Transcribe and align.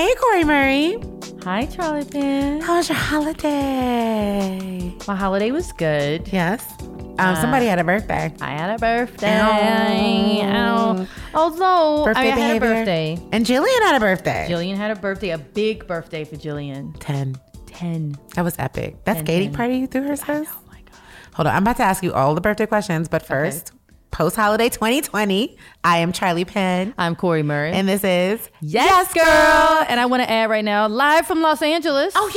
Hey, 0.00 0.14
Cori 0.18 0.44
Murray. 0.44 0.92
Hi, 1.44 1.66
Charli 1.66 2.10
Penn. 2.10 2.62
How 2.62 2.76
was 2.76 2.88
your 2.88 2.96
holiday? 2.96 4.94
My 5.06 5.14
holiday 5.14 5.50
was 5.50 5.72
good. 5.72 6.26
Yes. 6.32 6.64
Um, 7.18 7.36
somebody 7.36 7.66
had 7.66 7.78
a 7.78 7.84
birthday. 7.84 8.34
I 8.40 8.52
had 8.52 8.70
a 8.70 8.78
birthday. 8.78 9.38
Ow. 9.38 11.02
Ow. 11.02 11.06
Although 11.34 12.04
Birthday 12.06 12.18
I, 12.18 12.24
mean, 12.24 12.32
I 12.32 12.38
had 12.38 12.56
a 12.56 12.60
birthday. 12.60 13.18
And 13.30 13.44
Jillian 13.44 13.82
had 13.82 13.96
a 13.96 14.00
birthday. 14.00 14.46
Jillian 14.48 14.76
had 14.76 14.90
a 14.90 14.98
birthday, 14.98 15.32
a 15.32 15.38
big 15.38 15.86
birthday 15.86 16.24
for 16.24 16.36
Jillian. 16.36 16.96
10. 17.00 17.36
Ten. 17.66 18.16
That 18.36 18.42
was 18.42 18.58
epic. 18.58 19.04
That's 19.04 19.18
10, 19.18 19.26
skating 19.26 19.50
10. 19.50 19.54
party 19.54 19.76
you 19.76 19.86
threw 19.86 20.04
her, 20.04 20.16
sis? 20.16 20.48
Oh 20.50 20.62
my 20.66 20.80
god. 20.80 20.98
Hold 21.34 21.46
on. 21.46 21.54
I'm 21.54 21.62
about 21.62 21.76
to 21.76 21.82
ask 21.82 22.02
you 22.02 22.14
all 22.14 22.34
the 22.34 22.40
birthday 22.40 22.64
questions, 22.64 23.06
but 23.06 23.20
first, 23.20 23.72
post 24.10 24.36
holiday 24.36 24.68
2020. 24.68 25.56
I 25.84 25.98
am 25.98 26.12
Charli 26.12 26.46
Penn, 26.46 26.92
I'm 26.98 27.14
Cori 27.16 27.42
Murray. 27.42 27.72
and 27.72 27.88
this 27.88 28.02
is 28.04 28.50
yes, 28.60 29.12
girl. 29.14 29.86
And 29.88 29.98
I 30.00 30.06
want 30.06 30.22
to 30.22 30.30
add 30.30 30.50
right 30.50 30.64
now, 30.64 30.88
live 30.88 31.26
from 31.26 31.40
Los 31.42 31.62
Angeles. 31.62 32.12
Oh, 32.16 32.30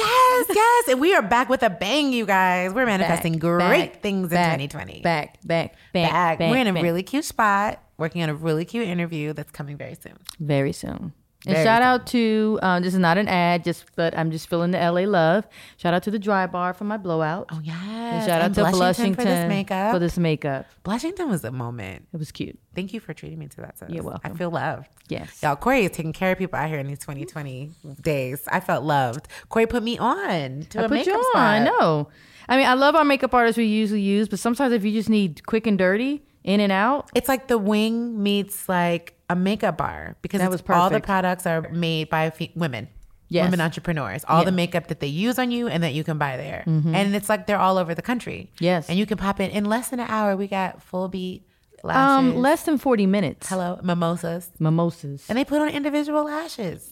yes, 0.47 0.55
yes. 0.55 0.87
And 0.93 1.01
we 1.01 1.13
are 1.13 1.21
back 1.21 1.49
with 1.49 1.63
a 1.63 1.69
bang, 1.69 2.13
you 2.13 2.25
guys. 2.25 2.73
We're 2.73 2.85
manifesting 2.85 3.33
great 3.39 3.93
back, 3.93 4.01
things 4.01 4.29
back, 4.29 4.59
in 4.59 4.69
2020. 4.69 5.01
Back, 5.01 5.41
back, 5.45 5.73
back, 5.93 6.11
Back. 6.11 6.39
back, 6.39 6.51
We're 6.51 6.57
in 6.57 6.67
a 6.67 6.73
back. 6.73 6.83
really 6.83 7.03
cute 7.03 7.25
spot, 7.25 7.81
working 7.97 8.21
on 8.23 8.29
a 8.29 8.35
really 8.35 8.65
cute 8.65 8.87
interview 8.87 9.33
that's 9.33 9.51
coming 9.51 9.77
very 9.77 9.95
soon. 9.95 10.17
very 10.39 10.71
soon. 10.73 11.13
And 11.45 11.55
Very 11.55 11.65
shout 11.65 11.81
out 11.81 12.07
to 12.07 12.57
um, 12.61 12.83
this 12.83 12.93
is 12.93 12.99
not 12.99 13.17
an 13.17 13.27
ad, 13.27 13.65
just 13.65 13.83
but 13.97 14.17
I'm 14.17 14.31
just 14.31 14.49
feeling 14.49 14.71
the 14.71 14.77
LA 14.77 15.01
love. 15.01 15.45
Shout 15.75 15.93
out 15.93 16.03
to 16.03 16.11
the 16.11 16.19
Drybar 16.19 16.73
for 16.73 16.85
my 16.85 16.95
blowout. 16.95 17.47
Oh, 17.51 17.59
yes. 17.61 17.75
and 17.77 18.25
shout 18.25 18.41
out 18.41 18.53
to 18.53 18.61
Blushington 18.61 19.15
Blushington 19.15 19.15
for 19.15 19.23
this 19.25 19.49
makeup. 19.49 19.91
For 19.93 19.99
this 19.99 20.17
makeup, 20.17 20.65
Blushington 20.85 21.29
was 21.29 21.43
a 21.43 21.51
moment. 21.51 22.07
it 22.13 22.17
was 22.17 22.31
cute. 22.31 22.57
Thank 22.75 22.93
you 22.93 23.01
for 23.01 23.13
treating 23.13 23.39
me 23.39 23.47
to 23.49 23.57
that. 23.57 23.77
Sis. 23.77 23.89
You're 23.89 24.03
welcome. 24.03 24.31
I 24.31 24.35
feel 24.37 24.51
loved. 24.51 24.87
Yes. 25.09 25.43
Y'all, 25.43 25.57
Cori 25.57 25.83
is 25.83 25.91
taking 25.91 26.13
care 26.13 26.31
of 26.31 26.37
people 26.37 26.57
out 26.57 26.69
here 26.69 26.79
in 26.79 26.87
these 26.87 26.99
2020 26.99 27.71
days. 28.01 28.47
I 28.47 28.61
felt 28.61 28.85
loved. 28.85 29.27
Cori 29.49 29.67
put 29.67 29.83
me 29.83 29.97
on 29.97 30.65
to 30.69 30.79
I 30.79 30.83
a 30.83 30.87
put 30.87 30.93
makeup 30.95 31.07
you 31.07 31.13
on. 31.15 31.23
spot. 31.31 31.35
I 31.35 31.59
know. 31.63 32.09
I 32.47 32.57
mean, 32.57 32.67
I 32.67 32.73
love 32.73 32.95
our 32.95 33.03
makeup 33.03 33.33
artists 33.33 33.57
we 33.57 33.65
usually 33.65 34.01
use, 34.01 34.27
but 34.29 34.39
sometimes 34.39 34.73
if 34.73 34.83
you 34.85 34.91
just 34.91 35.09
need 35.09 35.45
quick 35.45 35.67
and 35.67 35.77
dirty, 35.77 36.23
in 36.43 36.59
and 36.59 36.71
out, 36.71 37.09
It's 37.15 37.27
like 37.29 37.47
the 37.47 37.57
wing 37.57 38.21
meets 38.21 38.67
like 38.69 39.13
a 39.29 39.35
makeup 39.35 39.77
bar 39.77 40.15
because 40.21 40.39
That 40.41 40.51
was 40.51 40.61
all 40.69 40.89
the 40.89 40.99
products 40.99 41.45
are 41.47 41.69
made 41.71 42.09
by 42.09 42.29
fe- 42.29 42.51
women. 42.55 42.87
Yes. 43.29 43.45
Women 43.45 43.61
entrepreneurs. 43.61 44.23
All 44.27 44.39
Yeah. 44.41 44.45
the 44.45 44.51
makeup 44.51 44.87
that 44.87 44.99
they 44.99 45.07
use 45.07 45.39
on 45.39 45.49
you 45.49 45.67
and 45.67 45.81
that 45.83 45.93
you 45.93 46.03
can 46.03 46.17
buy 46.17 46.37
there. 46.37 46.63
And 46.67 47.15
it's 47.15 47.29
like 47.29 47.47
they're 47.47 47.57
all 47.59 47.77
over 47.77 47.95
the 47.95 48.01
country. 48.03 48.51
Yes. 48.59 48.89
And 48.89 48.99
you 48.99 49.05
can 49.05 49.17
pop 49.17 49.39
in. 49.39 49.49
In 49.49 49.65
less 49.65 49.89
than 49.89 49.99
an 49.99 50.07
hour, 50.09 50.35
we 50.35 50.47
got 50.47 50.83
full 50.83 51.07
beat 51.07 51.47
lashes. 51.83 52.35
um, 52.35 52.41
less 52.41 52.63
than 52.63 52.77
forty 52.77 53.07
minutes. 53.07 53.49
Hello, 53.49 53.79
mimosas. 53.81 54.51
Mimosas. 54.59 55.25
And 55.29 55.37
they 55.37 55.45
put 55.45 55.61
on 55.61 55.69
individual 55.69 56.25
lashes. 56.25 56.91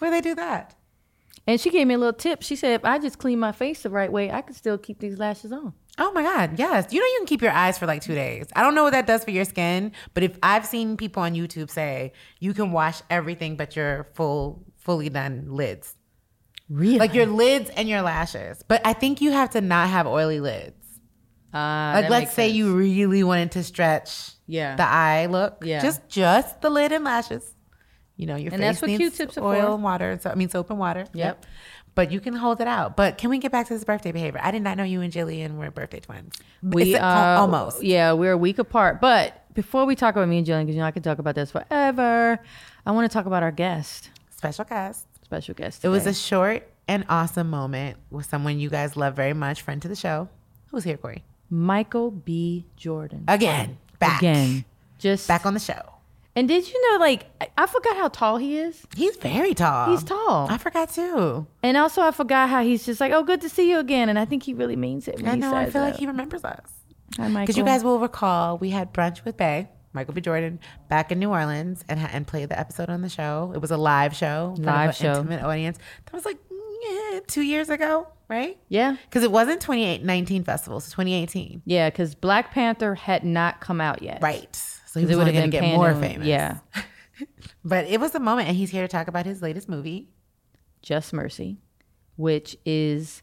Where 0.00 0.10
they 0.10 0.20
do 0.20 0.34
that? 0.34 0.74
And 1.46 1.58
she 1.58 1.70
gave 1.70 1.86
me 1.86 1.94
a 1.94 1.98
little 1.98 2.12
tip. 2.12 2.42
She 2.42 2.54
said, 2.56 2.72
if 2.72 2.84
I 2.84 2.98
just 2.98 3.18
clean 3.18 3.38
my 3.38 3.52
face 3.52 3.82
the 3.82 3.88
right 3.90 4.12
way, 4.12 4.30
I 4.30 4.42
can 4.42 4.54
still 4.54 4.76
keep 4.76 4.98
these 4.98 5.18
lashes 5.18 5.50
on. 5.52 5.72
Oh 6.00 6.12
my 6.12 6.22
God, 6.22 6.58
yes. 6.58 6.92
You 6.92 7.00
know 7.00 7.06
you 7.06 7.16
can 7.18 7.26
keep 7.26 7.42
your 7.42 7.50
eyes 7.52 7.76
for 7.78 7.86
like 7.86 8.02
two 8.02 8.14
days. 8.14 8.46
I 8.54 8.62
don't 8.62 8.74
know 8.74 8.84
what 8.84 8.92
that 8.92 9.06
does 9.06 9.24
for 9.24 9.30
your 9.32 9.44
skin, 9.44 9.92
but 10.14 10.22
if 10.22 10.38
I've 10.42 10.64
seen 10.64 10.96
people 10.96 11.22
on 11.22 11.34
YouTube 11.34 11.70
say 11.70 12.12
you 12.38 12.54
can 12.54 12.70
wash 12.72 13.02
everything 13.10 13.56
but 13.56 13.74
your 13.76 14.08
full, 14.14 14.64
fully 14.76 15.08
done 15.08 15.46
lids. 15.48 15.94
Really? 16.68 16.98
Like 16.98 17.14
your 17.14 17.26
lids 17.26 17.70
and 17.70 17.88
your 17.88 18.02
lashes. 18.02 18.62
But 18.68 18.82
I 18.86 18.92
think 18.92 19.20
you 19.20 19.32
have 19.32 19.50
to 19.50 19.60
not 19.60 19.88
have 19.88 20.06
oily 20.06 20.38
lids. 20.40 20.74
uh, 21.52 21.56
Like 22.02 22.10
let's 22.10 22.32
say 22.32 22.48
you 22.48 22.76
really 22.76 23.24
wanted 23.24 23.52
to 23.52 23.64
stretch 23.64 24.32
Yeah. 24.46 24.76
the 24.76 24.84
eye 24.86 25.26
look. 25.26 25.64
Yeah. 25.64 25.80
Just 25.80 26.06
just 26.08 26.60
the 26.60 26.70
lid 26.70 26.92
and 26.92 27.04
lashes. 27.04 27.54
You 28.16 28.26
know, 28.26 28.36
your 28.36 28.52
And 28.52 28.60
face 28.60 28.80
that's 28.80 28.82
what 28.82 28.90
needs 28.90 29.16
Q-tips 29.16 29.38
are 29.38 29.44
oil 29.44 29.74
and 29.74 29.82
water. 29.82 30.18
So 30.20 30.28
I 30.30 30.34
mean 30.34 30.48
soap 30.48 30.70
and 30.70 30.78
water. 30.78 31.06
Yep. 31.14 31.46
But 31.98 32.12
you 32.12 32.20
can 32.20 32.32
hold 32.32 32.60
it 32.60 32.68
out. 32.68 32.96
But 32.96 33.18
can 33.18 33.28
we 33.28 33.38
get 33.38 33.50
back 33.50 33.66
to 33.66 33.74
this 33.74 33.82
birthday 33.82 34.12
behavior? 34.12 34.38
I 34.40 34.52
did 34.52 34.62
not 34.62 34.76
know 34.76 34.84
you 34.84 35.00
and 35.00 35.12
Jillian 35.12 35.56
were 35.56 35.68
birthday 35.72 35.98
twins. 35.98 36.32
We 36.62 36.94
are 36.94 37.36
uh, 37.38 37.40
almost. 37.40 37.82
Yeah, 37.82 38.12
we're 38.12 38.30
a 38.30 38.38
week 38.38 38.60
apart. 38.60 39.00
But 39.00 39.52
before 39.52 39.84
we 39.84 39.96
talk 39.96 40.14
about 40.14 40.28
me 40.28 40.38
and 40.38 40.46
Jillian, 40.46 40.60
because 40.62 40.76
you 40.76 40.80
know 40.80 40.86
I 40.86 40.92
could 40.92 41.02
talk 41.02 41.18
about 41.18 41.34
this 41.34 41.50
forever, 41.50 42.38
I 42.86 42.90
want 42.92 43.10
to 43.10 43.12
talk 43.12 43.26
about 43.26 43.42
our 43.42 43.50
guest, 43.50 44.10
Special 44.30 44.64
guest. 44.64 45.08
special 45.24 45.54
guest. 45.56 45.84
It 45.84 45.88
was 45.88 46.06
a 46.06 46.14
short 46.14 46.70
and 46.86 47.04
awesome 47.08 47.50
moment 47.50 47.96
with 48.12 48.26
someone 48.26 48.60
you 48.60 48.70
guys 48.70 48.96
love 48.96 49.16
very 49.16 49.34
much, 49.34 49.62
friend 49.62 49.82
to 49.82 49.88
the 49.88 49.96
show. 49.96 50.28
Who's 50.70 50.84
here, 50.84 50.98
Cori? 50.98 51.24
Michael 51.50 52.12
B. 52.12 52.64
Jordan 52.76 53.24
Again, 53.26 53.76
back. 53.98 54.20
again. 54.20 54.64
Just 54.98 55.26
Back 55.26 55.44
on 55.46 55.54
the 55.54 55.58
show. 55.58 55.82
And 56.38 56.46
did 56.46 56.68
you 56.70 56.92
know, 56.92 56.98
like, 57.00 57.26
I- 57.40 57.48
I 57.58 57.66
forgot 57.66 57.96
how 57.96 58.08
tall 58.08 58.36
he 58.36 58.58
is. 58.58 58.86
He's 58.96 59.16
very 59.16 59.54
tall. 59.54 59.90
He's 59.90 60.04
tall. 60.04 60.46
I 60.48 60.56
forgot 60.58 60.90
too. 60.90 61.46
And 61.64 61.76
also, 61.76 62.00
I 62.02 62.12
forgot 62.12 62.48
how 62.48 62.62
he's 62.62 62.86
just 62.86 63.00
like, 63.00 63.12
"Oh, 63.12 63.24
good 63.24 63.40
to 63.40 63.48
see 63.48 63.68
you 63.68 63.78
again." 63.80 64.08
And 64.08 64.18
I 64.18 64.24
think 64.24 64.44
he 64.44 64.54
really 64.54 64.76
means 64.76 65.08
it. 65.08 65.16
When 65.16 65.26
I 65.28 65.34
he 65.34 65.40
know. 65.40 65.52
I 65.54 65.64
says 65.64 65.72
feel 65.72 65.82
like 65.82 65.94
that. 65.94 66.00
he 66.00 66.06
remembers 66.06 66.44
us. 66.44 66.60
Hi, 67.16 67.26
Michael. 67.28 67.40
Because 67.46 67.56
you 67.56 67.64
guys 67.64 67.82
will 67.82 67.98
recall, 67.98 68.56
we 68.58 68.70
had 68.70 68.92
brunch 68.94 69.24
with 69.24 69.36
Bay, 69.36 69.68
Michael 69.92 70.14
B. 70.14 70.20
Jordan, 70.20 70.60
back 70.88 71.10
in 71.10 71.18
New 71.18 71.30
Orleans, 71.30 71.84
and 71.88 71.98
ha- 71.98 72.10
and 72.12 72.24
played 72.26 72.48
the 72.50 72.58
episode 72.58 72.88
on 72.88 73.02
the 73.02 73.08
show. 73.08 73.50
It 73.54 73.60
was 73.60 73.70
a 73.72 73.76
live 73.76 74.14
show, 74.14 74.54
in 74.56 74.62
front 74.62 74.68
of 74.68 74.74
Live 74.76 74.88
an 74.90 74.94
show. 74.94 75.12
intimate 75.20 75.42
audience. 75.42 75.78
That 76.04 76.12
was 76.12 76.24
like 76.24 76.38
yeah, 76.88 77.18
two 77.26 77.42
years 77.42 77.68
ago, 77.68 78.06
right? 78.28 78.56
yeah, 78.68 78.94
Because 79.06 79.24
it 79.24 79.32
wasn't 79.32 79.60
2019 79.60 80.44
festival, 80.44 80.78
so 80.78 80.86
2018, 80.92 81.62
yeah, 81.64 81.90
because 81.90 82.14
Black 82.14 82.52
Panther 82.52 82.94
had 82.94 83.24
not 83.24 83.60
come 83.60 83.80
out 83.80 84.00
yet. 84.02 84.22
right? 84.22 84.56
So 84.88 85.00
he 85.00 85.06
was 85.06 85.16
would 85.16 85.28
only 85.28 85.34
have 85.34 85.42
going 85.42 85.50
to 85.50 85.58
been 85.60 85.70
get 85.70 85.76
more 85.76 85.94
famous. 85.94 86.26
Yeah, 86.26 86.58
But 87.64 87.86
it 87.86 88.00
was 88.00 88.14
a 88.14 88.20
moment, 88.20 88.48
and 88.48 88.56
he's 88.56 88.70
here 88.70 88.82
to 88.82 88.88
talk 88.88 89.08
about 89.08 89.26
his 89.26 89.42
latest 89.42 89.68
movie. 89.68 90.08
Just 90.82 91.12
Mercy, 91.12 91.58
which 92.16 92.56
is 92.64 93.22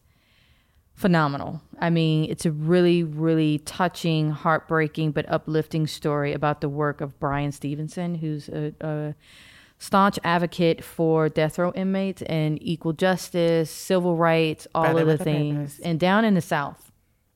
phenomenal. 0.93 1.61
I 1.79 1.89
mean, 1.89 2.29
it's 2.29 2.45
a 2.45 2.51
really, 2.51 3.03
really 3.03 3.59
touching, 3.59 4.31
heartbreaking, 4.31 5.11
but 5.11 5.25
uplifting 5.29 5.87
story 5.87 6.33
about 6.33 6.61
the 6.61 6.69
work 6.69 7.01
of 7.01 7.19
Bryan 7.19 7.51
Stevenson, 7.51 8.15
who's 8.15 8.49
a, 8.49 8.73
a 8.81 9.15
staunch 9.77 10.19
advocate 10.23 10.83
for 10.83 11.29
death 11.29 11.57
row 11.57 11.71
inmates 11.73 12.21
and 12.23 12.57
equal 12.61 12.93
justice, 12.93 13.69
civil 13.69 14.15
rights, 14.15 14.67
all 14.75 14.93
Brother 14.93 15.11
of 15.11 15.17
the 15.17 15.23
things. 15.23 15.75
purpose. 15.75 15.79
And 15.85 15.99
down 15.99 16.25
in 16.25 16.33
the 16.33 16.41
South, 16.41 16.91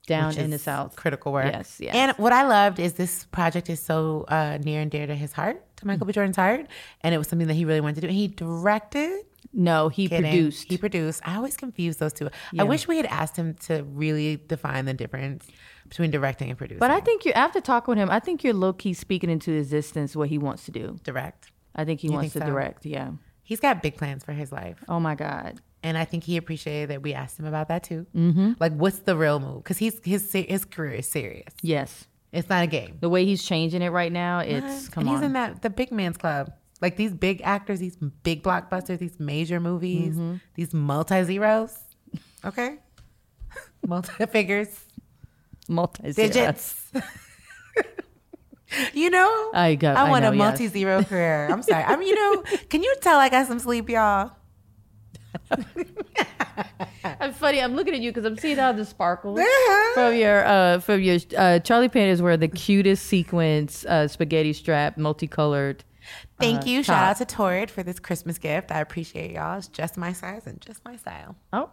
down 0.09 0.37
in 0.37 0.49
the 0.49 0.59
South. 0.59 0.95
Critical 0.97 1.31
work. 1.31 1.45
Yes, 1.53 1.77
yes. 1.79 1.95
And 1.95 2.11
what 2.17 2.33
I 2.33 2.43
loved 2.45 2.79
is 2.79 2.93
this 2.93 3.23
project 3.31 3.69
is 3.69 3.79
so 3.79 4.25
uh, 4.27 4.57
near 4.61 4.81
and 4.81 4.91
dear 4.91 5.07
to 5.07 5.15
his 5.15 5.31
heart, 5.31 5.63
to 5.77 5.87
Michael 5.87 6.05
B. 6.05 6.11
Jordan's 6.13 6.35
heart. 6.35 6.67
And 7.01 7.15
it 7.15 7.17
was 7.17 7.27
something 7.27 7.47
that 7.47 7.53
he 7.53 7.63
really 7.63 7.79
wanted 7.81 7.95
to 7.95 8.01
do. 8.01 8.07
And 8.07 8.15
he 8.17 8.27
directed. 8.27 9.23
No, 9.53 9.89
he 9.89 10.07
kidding. 10.07 10.29
produced. 10.31 10.69
He 10.69 10.77
produced. 10.77 11.21
I 11.25 11.35
always 11.37 11.55
confuse 11.57 11.97
those 11.97 12.13
two. 12.13 12.29
I 12.59 12.63
wish 12.63 12.87
we 12.87 12.97
had 12.97 13.05
asked 13.07 13.35
him 13.35 13.55
to 13.67 13.83
really 13.83 14.35
define 14.35 14.85
the 14.85 14.93
difference 14.93 15.47
between 15.87 16.11
directing 16.11 16.49
and 16.49 16.57
producing. 16.57 16.79
But 16.79 16.91
I 16.91 16.99
think 16.99 17.25
you're 17.25 17.37
after 17.37 17.59
talking 17.61 17.93
with 17.93 17.97
him. 17.97 18.09
I 18.11 18.19
think 18.19 18.43
you're 18.43 18.53
low 18.53 18.73
key 18.73 18.93
speaking 18.93 19.29
into 19.29 19.51
existence 19.53 20.15
what 20.15 20.29
he 20.29 20.37
wants 20.37 20.65
to 20.65 20.71
do. 20.71 20.97
direct. 21.03 21.51
I 21.75 21.85
think 21.85 21.99
he 22.01 22.07
You 22.09 22.13
wants 22.13 22.33
think 22.33 22.43
to 22.43 22.47
so? 22.47 22.53
direct. 22.53 22.85
Yeah. 22.85 23.11
He's 23.43 23.59
got 23.59 23.81
big 23.81 23.95
plans 23.97 24.23
for 24.23 24.33
his 24.33 24.51
life. 24.51 24.83
Oh 24.87 24.99
my 24.99 25.15
God. 25.15 25.59
And 25.81 25.97
I 25.97 26.03
think 26.05 26.23
he 26.25 26.35
appreciated 26.37 26.89
that 26.89 27.01
we 27.01 27.13
asked 27.13 27.39
him 27.39 27.45
about 27.45 27.69
that 27.69 27.83
too. 27.83 28.05
Mm-hmm. 28.15 28.53
Like, 28.59 28.73
what's 28.73 28.99
the 28.99 29.15
real 29.15 29.39
move? 29.39 29.63
Because 29.63 29.77
he's 29.77 29.99
his 30.03 30.31
his 30.33 30.65
career 30.65 30.95
is 30.95 31.07
serious. 31.07 31.53
Yes. 31.61 32.05
It's 32.31 32.49
not 32.49 32.63
a 32.63 32.67
game. 32.67 32.97
The 32.99 33.09
way 33.09 33.25
he's 33.25 33.43
changing 33.43 33.81
it 33.81 33.89
right 33.89 34.11
now, 34.11 34.39
it's 34.39 34.89
come 34.89 35.05
he's 35.07 35.17
on. 35.17 35.23
in 35.23 35.33
that 35.33 35.61
the 35.61 35.69
big 35.69 35.91
man's 35.91 36.17
club. 36.17 36.51
Like 36.81 36.95
these 36.95 37.11
big 37.13 37.41
actors, 37.43 37.79
these 37.79 37.95
big 37.97 38.43
blockbusters, 38.43 38.99
these 38.99 39.19
major 39.19 39.59
movies, 39.59 40.15
Mm-hmm. 40.15 40.35
these 40.55 40.73
multi 40.73 41.23
zeros. 41.23 41.77
Okay, 42.45 42.77
multi 43.87 44.25
figures, 44.27 44.79
Multi 45.67 46.11
digits. 46.13 46.91
you 48.93 49.09
know, 49.09 49.51
I 49.53 49.75
got- 49.75 49.97
I 49.97 50.07
I 50.07 50.09
want 50.09 50.23
know, 50.23 50.29
a 50.29 50.33
multi 50.35 50.67
zero 50.67 51.03
career. 51.03 51.47
I'm 51.49 51.63
sorry. 51.63 51.83
I 51.83 51.95
mean, 51.95 52.07
you 52.07 52.15
know, 52.15 52.43
can 52.69 52.83
you 52.83 52.93
tell 53.01 53.19
I 53.19 53.29
got 53.29 53.47
some 53.47 53.59
sleep, 53.59 53.89
y'all? 53.89 54.31
I'm 57.21 57.33
funny. 57.33 57.61
I'm 57.61 57.75
looking 57.75 57.93
at 57.93 58.01
you 58.01 58.11
because 58.11 58.25
I'm 58.25 58.37
seeing 58.37 58.59
all 58.59 58.73
the 58.73 58.85
sparkles 58.85 59.39
Uh-huh. 59.39 59.93
from 59.93 60.15
your 60.15 60.45
uh 60.45 60.79
from 60.79 61.01
your 61.01 61.15
uh 61.15 61.59
Charli 61.59 61.91
Penn 61.91 62.09
is 62.09 62.21
where 62.21 62.37
the 62.37 62.47
cutest 62.47 63.05
sequence 63.05 63.85
uh 63.85 64.07
spaghetti 64.07 64.53
strap 64.53 64.97
multicolored. 64.97 65.83
Thank 66.39 66.63
uh, 66.63 66.65
you. 66.65 66.83
Shout 66.83 67.03
out 67.03 67.17
to 67.17 67.25
Torrid 67.25 67.69
for 67.69 67.83
this 67.83 67.99
Christmas 67.99 68.37
gift. 68.37 68.71
I 68.71 68.79
appreciate 68.79 69.31
y'all. 69.31 69.57
It's 69.57 69.67
just 69.67 69.97
my 69.97 70.13
size 70.13 70.47
and 70.47 70.59
just 70.61 70.83
my 70.85 70.95
style. 70.95 71.35
Oh, 71.53 71.69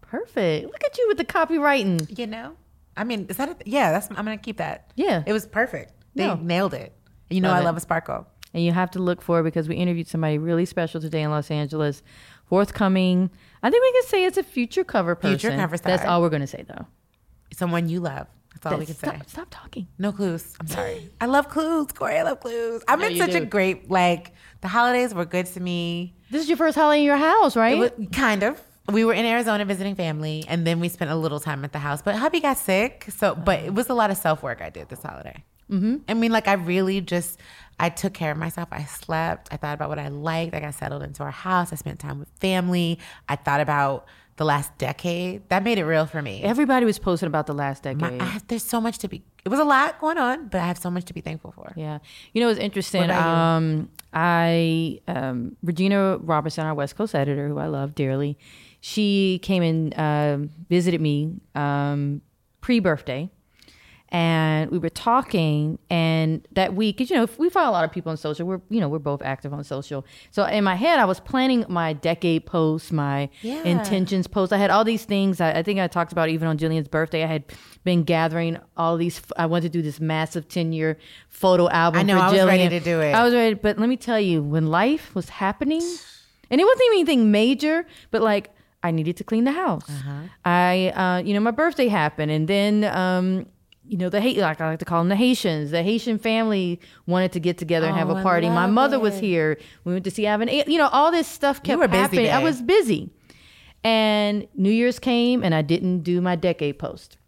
perfect. 0.00 0.66
Look 0.66 0.84
at 0.84 0.96
you 0.98 1.06
with 1.08 1.18
the 1.18 1.24
copywriting. 1.24 2.18
You 2.18 2.26
know, 2.26 2.56
I 2.96 3.04
mean, 3.04 3.26
is 3.28 3.36
that 3.36 3.48
a, 3.48 3.56
yeah? 3.64 3.92
That's 3.92 4.08
I'm 4.10 4.16
gonna 4.16 4.38
keep 4.38 4.56
that. 4.58 4.90
Yeah. 4.96 5.22
It 5.26 5.32
was 5.32 5.46
perfect. 5.46 5.92
They 6.14 6.26
No. 6.26 6.34
nailed 6.36 6.74
it. 6.74 6.92
You 7.30 7.40
know, 7.40 7.48
Love 7.48 7.56
I 7.58 7.60
it. 7.60 7.64
love 7.64 7.76
a 7.76 7.80
sparkle. 7.80 8.26
and 8.54 8.64
you 8.64 8.72
have 8.72 8.90
to 8.92 8.98
look 9.00 9.20
for 9.20 9.40
it 9.40 9.42
because 9.42 9.68
we 9.68 9.76
interviewed 9.76 10.08
somebody 10.08 10.38
really 10.38 10.64
special 10.64 11.00
today 11.00 11.22
in 11.22 11.30
Los 11.30 11.50
Angeles. 11.50 12.02
Forthcoming, 12.46 13.30
I 13.62 13.70
think 13.70 13.82
we 13.82 13.92
can 13.92 14.08
say 14.08 14.24
it's 14.24 14.38
a 14.38 14.42
future 14.42 14.84
cover 14.84 15.14
person. 15.14 15.38
Future 15.38 15.56
cover 15.56 15.76
star. 15.76 15.96
That's 15.96 16.08
all 16.08 16.22
we're 16.22 16.30
going 16.30 16.42
to 16.42 16.46
say 16.46 16.64
though. 16.66 16.86
Someone 17.52 17.88
you 17.88 18.00
love. 18.00 18.26
That's 18.54 18.72
all 18.72 18.78
we 18.78 18.86
can 18.86 18.94
stop, 18.94 19.16
say. 19.16 19.22
Stop 19.26 19.48
talking. 19.50 19.86
No 19.98 20.12
clues. 20.12 20.54
I'm 20.60 20.66
sorry. 20.66 21.10
I 21.20 21.26
love 21.26 21.48
clues, 21.48 21.88
Cori. 21.92 22.16
I 22.16 22.22
love 22.22 22.40
clues. 22.40 22.82
I'm 22.88 23.00
know 23.00 23.08
in 23.08 23.18
such 23.18 23.34
a 23.34 23.44
great 23.44 23.90
like. 23.90 24.32
The 24.62 24.68
holidays 24.68 25.12
were 25.12 25.24
good 25.24 25.46
to 25.46 25.60
me. 25.60 26.14
This 26.30 26.42
is 26.42 26.48
your 26.48 26.56
first 26.56 26.76
holiday 26.76 27.00
in 27.00 27.04
your 27.04 27.16
house, 27.16 27.56
right? 27.56 27.76
It 27.76 27.98
was, 27.98 28.08
kind 28.12 28.42
of. 28.42 28.60
We 28.90 29.04
were 29.04 29.12
in 29.12 29.26
Arizona 29.26 29.64
visiting 29.64 29.94
family, 29.96 30.44
and 30.48 30.66
then 30.66 30.80
we 30.80 30.88
spent 30.88 31.10
a 31.10 31.16
little 31.16 31.40
time 31.40 31.64
at 31.64 31.72
the 31.72 31.80
house. 31.80 32.02
But 32.02 32.14
hubby 32.14 32.40
got 32.40 32.56
sick, 32.56 33.06
so 33.16 33.34
but 33.34 33.60
it 33.60 33.74
was 33.74 33.88
a 33.88 33.94
lot 33.94 34.10
of 34.10 34.16
self 34.16 34.42
work 34.42 34.62
I 34.62 34.70
did 34.70 34.88
this 34.88 35.02
holiday. 35.02 35.44
Mm-hmm. 35.70 35.96
I 36.08 36.14
mean, 36.14 36.32
like 36.32 36.48
I 36.48 36.54
really 36.54 37.00
just 37.00 37.38
I 37.78 37.88
took 37.90 38.14
care 38.14 38.32
of 38.32 38.38
myself. 38.38 38.68
I 38.70 38.84
slept. 38.84 39.48
I 39.52 39.56
thought 39.56 39.74
about 39.74 39.88
what 39.88 39.98
I 39.98 40.08
liked. 40.08 40.54
I 40.54 40.60
got 40.60 40.74
settled 40.74 41.02
into 41.02 41.22
our 41.22 41.30
house. 41.30 41.72
I 41.72 41.76
spent 41.76 41.98
time 41.98 42.18
with 42.18 42.28
family. 42.40 42.98
I 43.28 43.36
thought 43.36 43.60
about 43.60 44.06
the 44.36 44.44
last 44.44 44.76
decade. 44.78 45.48
That 45.48 45.62
made 45.62 45.78
it 45.78 45.84
real 45.84 46.06
for 46.06 46.22
me. 46.22 46.42
Everybody 46.42 46.86
was 46.86 46.98
posting 46.98 47.26
about 47.26 47.46
the 47.46 47.54
last 47.54 47.82
decade. 47.82 48.00
My, 48.00 48.24
I 48.24 48.28
have, 48.28 48.46
there's 48.48 48.62
so 48.62 48.80
much 48.80 48.98
to 48.98 49.08
be. 49.08 49.22
It 49.44 49.48
was 49.48 49.58
a 49.58 49.64
lot 49.64 50.00
going 50.00 50.18
on, 50.18 50.48
but 50.48 50.60
I 50.60 50.66
have 50.66 50.78
so 50.78 50.90
much 50.90 51.04
to 51.06 51.14
be 51.14 51.20
thankful 51.20 51.52
for. 51.52 51.72
Yeah. 51.76 51.98
You 52.32 52.42
know, 52.42 52.48
it's 52.48 52.60
interesting. 52.60 53.02
What 53.02 53.10
about 53.10 53.28
you? 53.28 53.66
Um, 53.66 53.88
I, 54.12 55.00
um, 55.08 55.56
Regina 55.62 56.18
Robertson, 56.18 56.66
our 56.66 56.74
West 56.74 56.96
Coast 56.96 57.14
editor, 57.14 57.48
who 57.48 57.58
I 57.58 57.66
love 57.66 57.94
dearly, 57.94 58.38
she 58.80 59.40
came 59.42 59.62
and 59.62 59.98
um 59.98 60.50
visited 60.68 61.00
me 61.00 61.40
um, 61.54 62.22
pre 62.60 62.78
birthday. 62.80 63.30
And 64.16 64.70
we 64.70 64.78
were 64.78 64.88
talking, 64.88 65.78
and 65.90 66.40
that 66.52 66.74
week, 66.74 66.96
'cause, 66.96 67.10
you 67.10 67.16
know, 67.16 67.28
we 67.36 67.50
follow 67.50 67.70
a 67.70 67.76
lot 67.78 67.84
of 67.84 67.92
people 67.92 68.08
on 68.10 68.16
social. 68.16 68.46
We're, 68.46 68.62
you 68.70 68.80
know, 68.80 68.88
we're 68.88 68.98
both 69.12 69.20
active 69.22 69.52
on 69.52 69.62
social. 69.62 70.06
So 70.30 70.44
in 70.46 70.64
my 70.64 70.74
head, 70.74 70.98
I 70.98 71.04
was 71.04 71.20
planning 71.20 71.66
my 71.68 71.92
decade 71.92 72.46
post, 72.46 72.92
my 72.94 73.28
Yeah. 73.42 73.60
intentions 73.64 74.26
post. 74.26 74.54
I 74.54 74.56
had 74.64 74.70
all 74.70 74.84
these 74.84 75.04
things. 75.04 75.38
I, 75.42 75.50
I 75.58 75.62
think 75.62 75.80
I 75.80 75.86
talked 75.86 76.12
about 76.12 76.30
even 76.30 76.48
on 76.48 76.56
Jillian's 76.56 76.88
birthday. 76.88 77.24
I 77.24 77.26
had 77.26 77.44
been 77.84 78.04
gathering 78.04 78.56
all 78.74 78.96
these. 78.96 79.20
I 79.36 79.44
wanted 79.44 79.70
to 79.72 79.78
do 79.78 79.82
this 79.82 80.00
massive 80.00 80.48
ten 80.48 80.72
year 80.72 80.96
photo 81.28 81.68
album. 81.68 82.00
I 82.00 82.02
know, 82.02 82.18
I 82.18 82.30
was 82.32 82.42
ready 82.46 82.70
to 82.70 82.80
do 82.80 83.00
it. 83.02 83.12
I 83.14 83.22
was 83.22 83.34
ready, 83.34 83.54
but 83.54 83.78
let 83.78 83.88
me 83.90 83.98
tell 83.98 84.18
you, 84.20 84.42
when 84.42 84.68
life 84.68 85.14
was 85.14 85.28
happening, 85.28 85.82
and 86.50 86.58
it 86.58 86.64
wasn't 86.64 86.84
even 86.86 86.96
anything 87.00 87.30
major, 87.30 87.84
but 88.10 88.22
like 88.22 88.48
I 88.82 88.92
needed 88.92 89.18
to 89.18 89.24
clean 89.24 89.44
the 89.44 89.52
house. 89.52 89.90
Uh-huh. 89.90 90.12
I, 90.46 90.72
uh, 91.02 91.18
you 91.26 91.34
know, 91.34 91.40
my 91.40 91.50
birthday 91.50 91.88
happened, 91.88 92.30
and 92.30 92.48
then. 92.48 92.84
Um, 92.84 93.46
you 93.88 93.96
know 93.96 94.08
the 94.08 94.20
hate 94.20 94.36
like 94.38 94.60
I 94.60 94.70
like 94.70 94.78
to 94.80 94.84
call 94.84 95.00
them 95.00 95.08
the 95.08 95.16
Haitians. 95.16 95.70
The 95.70 95.82
Haitian 95.82 96.18
family 96.18 96.80
wanted 97.06 97.32
to 97.32 97.40
get 97.40 97.58
together 97.58 97.86
and 97.86 97.96
have 97.96 98.10
Oh, 98.10 98.16
a 98.16 98.20
I 98.20 98.22
party. 98.22 98.48
My 98.48 98.66
mother 98.66 98.98
was 98.98 99.18
here. 99.18 99.58
We 99.84 99.92
went 99.92 100.04
to 100.04 100.10
see 100.10 100.26
Avon. 100.26 100.48
You 100.48 100.78
know 100.78 100.88
all 100.88 101.10
this 101.10 101.26
stuff 101.28 101.62
kept 101.62 101.80
happening. 102.02 102.30
I 102.30 102.42
was 102.42 102.60
busy, 102.62 103.10
and 103.84 104.46
New 104.54 104.70
Year's 104.70 104.98
came, 104.98 105.42
and 105.44 105.54
I 105.54 105.62
didn't 105.62 106.00
do 106.00 106.20
my 106.20 106.36
decade 106.36 106.78
post. 106.78 107.18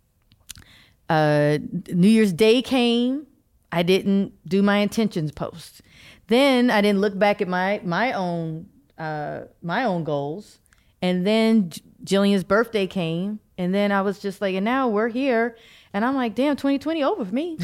Uh, 1.09 1.59
New 1.89 2.09
Year's 2.09 2.33
Day 2.35 2.61
came, 2.61 3.27
I 3.73 3.83
didn't 3.83 4.33
do 4.47 4.63
my 4.63 4.79
intentions 4.79 5.33
post. 5.33 5.81
Then 6.27 6.71
I 6.71 6.83
didn't 6.83 7.01
look 7.01 7.19
back 7.19 7.41
at 7.41 7.49
my 7.49 7.81
my 7.85 8.13
own 8.13 8.67
uh, 8.99 9.43
my 9.63 9.85
own 9.85 10.05
goals, 10.05 10.59
and 11.01 11.27
then 11.27 11.71
J- 11.71 11.83
Jillian's 12.05 12.45
birthday 12.45 12.87
came, 12.87 13.41
and 13.57 13.75
then 13.75 13.91
I 13.93 14.03
was 14.03 14.19
just 14.19 14.41
like, 14.43 14.55
and 14.55 14.65
now 14.65 14.89
we're 14.89 15.09
here, 15.09 15.57
and 15.93 16.05
I'm 16.05 16.15
like, 16.15 16.35
damn, 16.35 16.57
2020 16.57 17.03
over 17.03 17.25
for 17.25 17.35
me, 17.35 17.59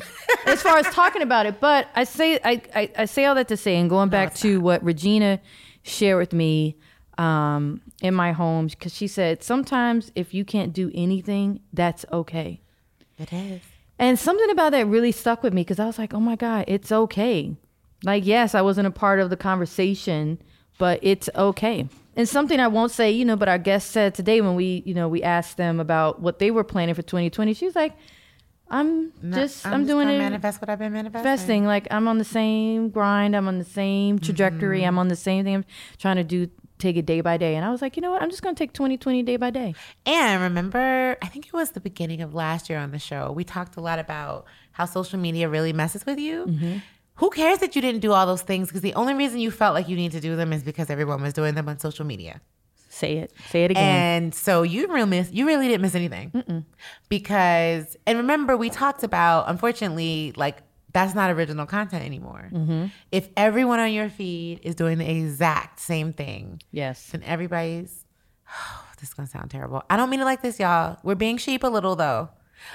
as 0.46 0.62
far 0.62 0.78
as 0.78 0.86
talking 0.94 1.22
about 1.22 1.46
it. 1.46 1.60
But 1.60 1.88
I 1.94 2.04
say 2.04 2.38
I, 2.44 2.62
I, 2.74 2.90
I 2.98 3.04
say 3.04 3.24
all 3.24 3.34
that 3.34 3.48
to 3.48 3.56
say, 3.56 3.76
and 3.76 3.90
going 3.90 4.08
back 4.08 4.34
to 4.36 4.60
what 4.60 4.82
Regina 4.82 5.40
shared 5.82 6.18
with 6.18 6.32
me 6.32 6.76
um, 7.18 7.80
in 8.02 8.14
my 8.14 8.32
home, 8.32 8.68
because 8.68 8.94
she 8.94 9.06
said 9.06 9.42
sometimes 9.42 10.10
if 10.14 10.34
you 10.34 10.44
can't 10.44 10.72
do 10.72 10.90
anything, 10.94 11.60
that's 11.72 12.04
okay. 12.12 12.60
It 13.18 13.32
is. 13.32 13.60
And 13.98 14.18
something 14.18 14.50
about 14.50 14.72
that 14.72 14.86
really 14.86 15.12
stuck 15.12 15.42
with 15.42 15.54
me 15.54 15.62
because 15.62 15.78
I 15.78 15.86
was 15.86 15.98
like, 15.98 16.14
oh 16.14 16.20
my 16.20 16.36
God, 16.36 16.64
it's 16.66 16.90
okay. 16.90 17.56
Like, 18.02 18.26
yes, 18.26 18.54
I 18.54 18.60
wasn't 18.60 18.86
a 18.86 18.90
part 18.90 19.20
of 19.20 19.30
the 19.30 19.36
conversation, 19.36 20.42
but 20.78 21.00
it's 21.02 21.28
okay. 21.34 21.88
And 22.16 22.28
something 22.28 22.60
I 22.60 22.68
won't 22.68 22.92
say, 22.92 23.10
you 23.10 23.24
know, 23.24 23.36
but 23.36 23.48
our 23.48 23.58
guest 23.58 23.90
said 23.90 24.14
today 24.14 24.40
when 24.40 24.54
we, 24.54 24.82
you 24.86 24.94
know, 24.94 25.08
we 25.08 25.22
asked 25.22 25.56
them 25.56 25.80
about 25.80 26.20
what 26.20 26.38
they 26.38 26.50
were 26.50 26.62
planning 26.64 26.94
for 26.94 27.02
2020, 27.02 27.54
she 27.54 27.64
was 27.66 27.74
like, 27.74 27.96
I'm 28.70 29.12
No, 29.22 29.36
just, 29.36 29.66
I'm, 29.66 29.86
doing 29.86 30.06
gonna 30.06 30.14
it 30.16 30.18
Manifest 30.18 30.60
what 30.60 30.70
I've 30.70 30.78
been 30.78 30.92
manifesting. 30.92 31.20
investing. 31.30 31.64
Like 31.66 31.86
I'm 31.90 32.08
on 32.08 32.18
the 32.18 32.24
same 32.24 32.88
grind. 32.88 33.36
I'm 33.36 33.46
on 33.48 33.58
the 33.58 33.64
same 33.64 34.18
trajectory. 34.18 34.80
Mm-hmm. 34.80 34.88
I'm 34.88 34.98
on 34.98 35.08
the 35.08 35.16
same 35.16 35.44
thing. 35.44 35.54
I'm 35.56 35.64
trying 35.98 36.16
to 36.16 36.24
do, 36.24 36.48
take 36.78 36.96
it 36.96 37.04
day 37.04 37.20
by 37.20 37.36
day. 37.36 37.56
And 37.56 37.64
I 37.64 37.70
was 37.70 37.82
like, 37.82 37.96
you 37.96 38.00
know 38.02 38.10
what? 38.10 38.22
I'm 38.22 38.30
just 38.30 38.42
going 38.42 38.54
to 38.54 38.58
take 38.58 38.72
2020 38.72 39.22
day 39.22 39.36
by 39.36 39.50
day. 39.50 39.74
And 40.06 40.42
remember, 40.42 41.16
I 41.20 41.26
think 41.26 41.46
it 41.46 41.52
was 41.52 41.72
the 41.72 41.80
beginning 41.80 42.22
of 42.22 42.32
last 42.34 42.70
year 42.70 42.78
on 42.78 42.90
the 42.90 42.98
show, 42.98 43.32
we 43.32 43.44
talked 43.44 43.76
a 43.76 43.80
lot 43.80 43.98
about 43.98 44.46
how 44.72 44.86
social 44.86 45.18
media 45.18 45.48
really 45.48 45.72
messes 45.72 46.06
with 46.06 46.18
you. 46.18 46.46
Mm-hmm. 46.46 46.78
Who 47.16 47.30
cares 47.30 47.58
that 47.58 47.76
you 47.76 47.82
didn't 47.82 48.00
do 48.00 48.12
all 48.12 48.26
those 48.26 48.42
things? 48.42 48.68
Because 48.68 48.80
the 48.82 48.94
only 48.94 49.14
reason 49.14 49.38
you 49.38 49.50
felt 49.50 49.74
like 49.74 49.88
you 49.88 49.96
need 49.96 50.12
to 50.12 50.20
do 50.20 50.34
them 50.36 50.52
is 50.52 50.62
because 50.62 50.90
everyone 50.90 51.22
was 51.22 51.32
doing 51.32 51.54
them 51.54 51.68
on 51.68 51.78
social 51.78 52.04
media. 52.04 52.40
Say 52.88 53.18
it. 53.18 53.32
Say 53.50 53.64
it 53.64 53.72
again. 53.72 53.84
And 54.24 54.34
so 54.34 54.62
you 54.62 54.86
really 54.86 55.08
miss 55.08 55.32
you 55.32 55.46
really 55.46 55.66
didn't 55.66 55.82
miss 55.82 55.94
anything. 55.96 56.64
Because 57.08 57.96
and 58.06 58.18
remember 58.18 58.56
we 58.56 58.70
talked 58.70 59.02
about 59.02 59.48
unfortunately 59.48 60.32
like 60.36 60.62
that's 60.92 61.12
not 61.12 61.30
original 61.30 61.66
content 61.66 62.04
anymore. 62.04 62.48
Mm-hmm. 62.52 62.86
If 63.10 63.28
everyone 63.36 63.80
on 63.80 63.92
your 63.92 64.08
feed 64.08 64.60
is 64.62 64.76
doing 64.76 64.98
the 64.98 65.10
exact 65.10 65.80
same 65.80 66.12
thing, 66.12 66.62
yes. 66.70 67.08
then 67.10 67.24
everybody's 67.24 68.04
this 69.00 69.08
is 69.08 69.14
gonna 69.14 69.28
sound 69.28 69.50
terrible. 69.50 69.82
I 69.90 69.96
don't 69.96 70.08
mean 70.08 70.20
it 70.20 70.24
like 70.24 70.42
this, 70.42 70.60
y'all. 70.60 70.98
We're 71.02 71.16
being 71.16 71.36
sheep 71.36 71.64
a 71.64 71.68
little 71.68 71.96
though. 71.96 72.30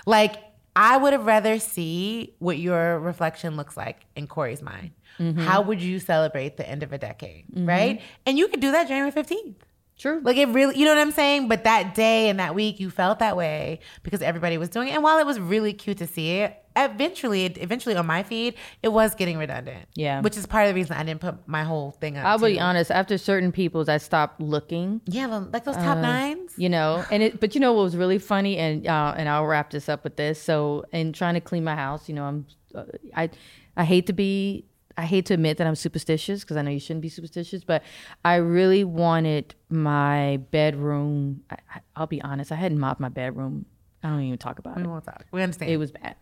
Like 0.06 0.36
I 0.80 0.96
would 0.96 1.12
have 1.12 1.26
rather 1.26 1.60
see 1.60 2.36
what 2.40 2.58
your 2.58 3.00
reflection 3.00 3.58
looks 3.58 3.76
like 3.76 4.06
in 4.16 4.28
Cori's 4.28 4.62
mind. 4.62 4.92
Mm-hmm. 5.20 5.42
How 5.42 5.62
would 5.62 5.82
you 5.82 6.00
celebrate 6.00 6.56
the 6.56 6.68
end 6.68 6.84
of 6.84 6.94
a 6.94 6.98
decade, 6.98 7.48
mm-hmm. 7.54 7.68
right? 7.68 8.02
And 8.26 8.38
you 8.38 8.48
could 8.48 8.62
do 8.62 8.72
that 8.72 8.88
January 8.88 9.12
fifteenth. 9.12 9.58
True. 9.98 10.22
Like 10.24 10.38
it 10.38 10.48
really, 10.48 10.80
you 10.80 10.86
know 10.86 10.96
what 10.96 11.02
I'm 11.02 11.12
saying? 11.12 11.50
But 11.50 11.66
that 11.66 11.96
day 11.96 12.30
and 12.30 12.40
that 12.40 12.56
week, 12.56 12.80
you 12.80 12.90
felt 12.90 13.20
that 13.20 13.36
way 13.36 13.82
because 14.04 14.22
everybody 14.22 14.58
was 14.58 14.70
doing 14.70 14.88
it. 14.88 14.92
And 14.92 15.04
while 15.04 15.20
it 15.20 15.26
was 15.26 15.38
really 15.38 15.74
cute 15.74 15.98
to 15.98 16.08
see 16.08 16.38
it, 16.38 16.58
eventually, 16.86 17.46
eventually 17.46 17.96
on 17.96 18.06
my 18.06 18.24
feed, 18.24 18.56
it 18.84 18.90
was 18.90 19.16
getting 19.16 19.38
redundant. 19.38 19.86
Yeah. 19.96 20.22
which 20.22 20.38
is 20.38 20.46
part 20.46 20.66
of 20.68 20.70
the 20.70 20.76
reason 20.76 20.96
I 20.98 21.04
didn't 21.04 21.22
put 21.22 21.48
my 21.48 21.64
whole 21.64 21.92
thing 21.92 22.18
up. 22.18 22.26
I'll 22.26 22.40
be 22.40 22.60
honest. 22.60 22.92
After 22.92 23.18
certain 23.18 23.52
people's, 23.52 23.90
I 23.90 23.98
stopped 23.98 24.42
looking. 24.42 25.02
Yeah, 25.06 25.28
like 25.28 25.64
those 25.66 25.76
top 25.76 25.98
nines. 25.98 26.54
You 26.58 26.70
know, 26.70 27.04
and 27.12 27.24
it. 27.24 27.40
But 27.40 27.56
you 27.56 27.62
know 27.62 27.74
what 27.74 27.84
was 27.84 27.96
really 27.98 28.20
funny, 28.20 28.58
and 28.58 28.86
uh, 28.88 29.14
and 29.18 29.30
I'll 29.30 29.46
wrap 29.46 29.70
this 29.72 29.90
up 29.90 30.04
with 30.04 30.16
this. 30.18 30.42
So, 30.42 30.86
in 30.92 31.14
trying 31.14 31.36
to 31.36 31.42
clean 31.42 31.64
my 31.64 31.76
house, 31.76 32.10
you 32.10 32.16
know, 32.16 32.24
I'm, 32.26 32.46
uh, 32.76 32.84
I, 33.16 33.30
I 33.78 33.84
hate 33.86 34.08
to 34.08 34.14
be. 34.14 34.66
I 34.98 35.04
hate 35.06 35.28
to 35.28 35.34
admit 35.34 35.58
that 35.60 35.68
I'm 35.68 35.76
superstitious 35.76 36.42
because 36.42 36.58
I 36.58 36.62
know 36.62 36.72
you 36.72 36.80
shouldn't 36.80 37.02
be 37.04 37.08
superstitious, 37.08 37.64
but 37.64 37.84
I 38.26 38.36
really 38.36 38.84
wanted 38.84 39.56
my 39.70 40.38
bedroom. 40.52 41.42
I, 41.50 41.56
I, 41.74 41.80
I'll 41.96 42.08
be 42.08 42.22
honest, 42.22 42.52
I 42.52 42.56
hadn't 42.56 42.80
mopped 42.80 43.00
my 43.00 43.08
bedroom. 43.08 43.66
I 44.04 44.10
don't 44.10 44.22
even 44.22 44.38
talk 44.38 44.60
about 44.60 44.76
We 44.76 44.84
it. 44.84 44.88
won't 44.88 45.06
talk. 45.06 45.26
We 45.32 45.42
understand. 45.42 45.72
It 45.72 45.78
was 45.78 45.92
bad. 45.92 46.16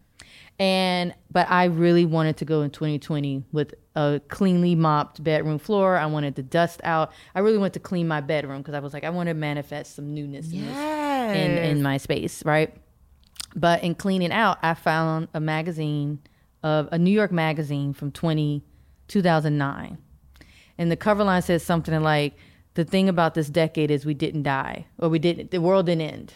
And 0.59 1.13
but 1.31 1.49
I 1.51 1.65
really 1.65 2.05
wanted 2.05 2.37
to 2.37 2.45
go 2.45 2.61
in 2.61 2.71
2020 2.71 3.43
with 3.51 3.75
a 3.95 4.19
cleanly 4.27 4.73
mopped 4.73 5.23
bedroom 5.23 5.59
floor. 5.59 5.97
I 5.97 6.07
wanted 6.07 6.35
the 6.35 6.43
dust 6.43 6.81
out. 6.83 7.11
I 7.35 7.39
really 7.41 7.59
wanted 7.59 7.73
to 7.73 7.79
clean 7.79 8.07
my 8.07 8.21
bedroom 8.21 8.61
because 8.61 8.73
I 8.73 8.79
was 8.79 8.93
like, 8.93 9.03
I 9.03 9.11
want 9.11 9.27
to 9.27 9.35
manifest 9.35 9.95
some 9.95 10.15
newness 10.15 10.51
in, 10.51 10.63
yes. 10.63 11.35
in 11.35 11.51
in 11.57 11.83
my 11.83 11.97
space, 11.97 12.43
right? 12.43 12.73
But 13.55 13.83
in 13.83 13.95
cleaning 13.95 14.31
out, 14.31 14.57
I 14.63 14.73
found 14.73 15.27
a 15.33 15.39
magazine 15.39 16.19
of 16.63 16.89
a 16.91 16.97
New 16.97 17.11
York 17.11 17.31
magazine 17.31 17.93
from 17.93 18.11
20, 18.11 18.63
2009. 19.07 19.97
And 20.77 20.91
the 20.91 20.97
cover 20.97 21.23
line 21.23 21.41
says 21.41 21.63
something 21.63 22.01
like, 22.01 22.35
the 22.75 22.85
thing 22.85 23.09
about 23.09 23.33
this 23.33 23.49
decade 23.49 23.89
is 23.89 24.05
we 24.05 24.13
didn't 24.13 24.43
die 24.43 24.85
or 24.99 25.09
we 25.09 25.17
didn't, 25.17 25.49
the 25.49 25.59
world 25.59 25.87
didn't 25.87 26.01
end. 26.01 26.33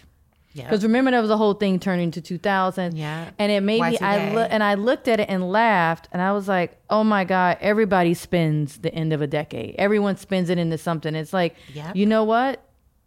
Because 0.56 0.84
remember, 0.84 1.12
there 1.12 1.22
was 1.22 1.30
a 1.30 1.38
whole 1.38 1.54
thing 1.54 1.80
turning 1.80 2.12
to 2.12 2.22
2000. 2.22 2.96
Yeah. 2.96 3.30
And 3.40 3.52
it 3.52 3.62
made 3.62 3.82
me, 3.82 3.98
I 4.00 4.18
Y2K. 4.18 4.34
look, 4.34 4.48
and 4.52 4.64
I 4.64 4.74
looked 4.76 5.08
at 5.08 5.20
it 5.20 5.30
and 5.30 5.50
laughed, 5.50 6.10
and 6.12 6.22
I 6.22 6.32
was 6.34 6.48
like, 6.48 6.78
oh 6.90 7.04
my 7.04 7.24
God, 7.24 7.58
everybody 7.62 8.14
spends 8.14 8.78
the 8.78 8.94
end 8.94 9.14
of 9.14 9.22
a 9.22 9.28
decade. 9.28 9.76
Everyone 9.78 10.18
spends 10.18 10.50
it 10.50 10.58
into 10.58 10.78
something. 10.78 11.16
It's 11.16 11.34
like, 11.34 11.56
Yep. 11.74 11.96
you 11.96 12.06
know 12.06 12.24
what? 12.24 12.64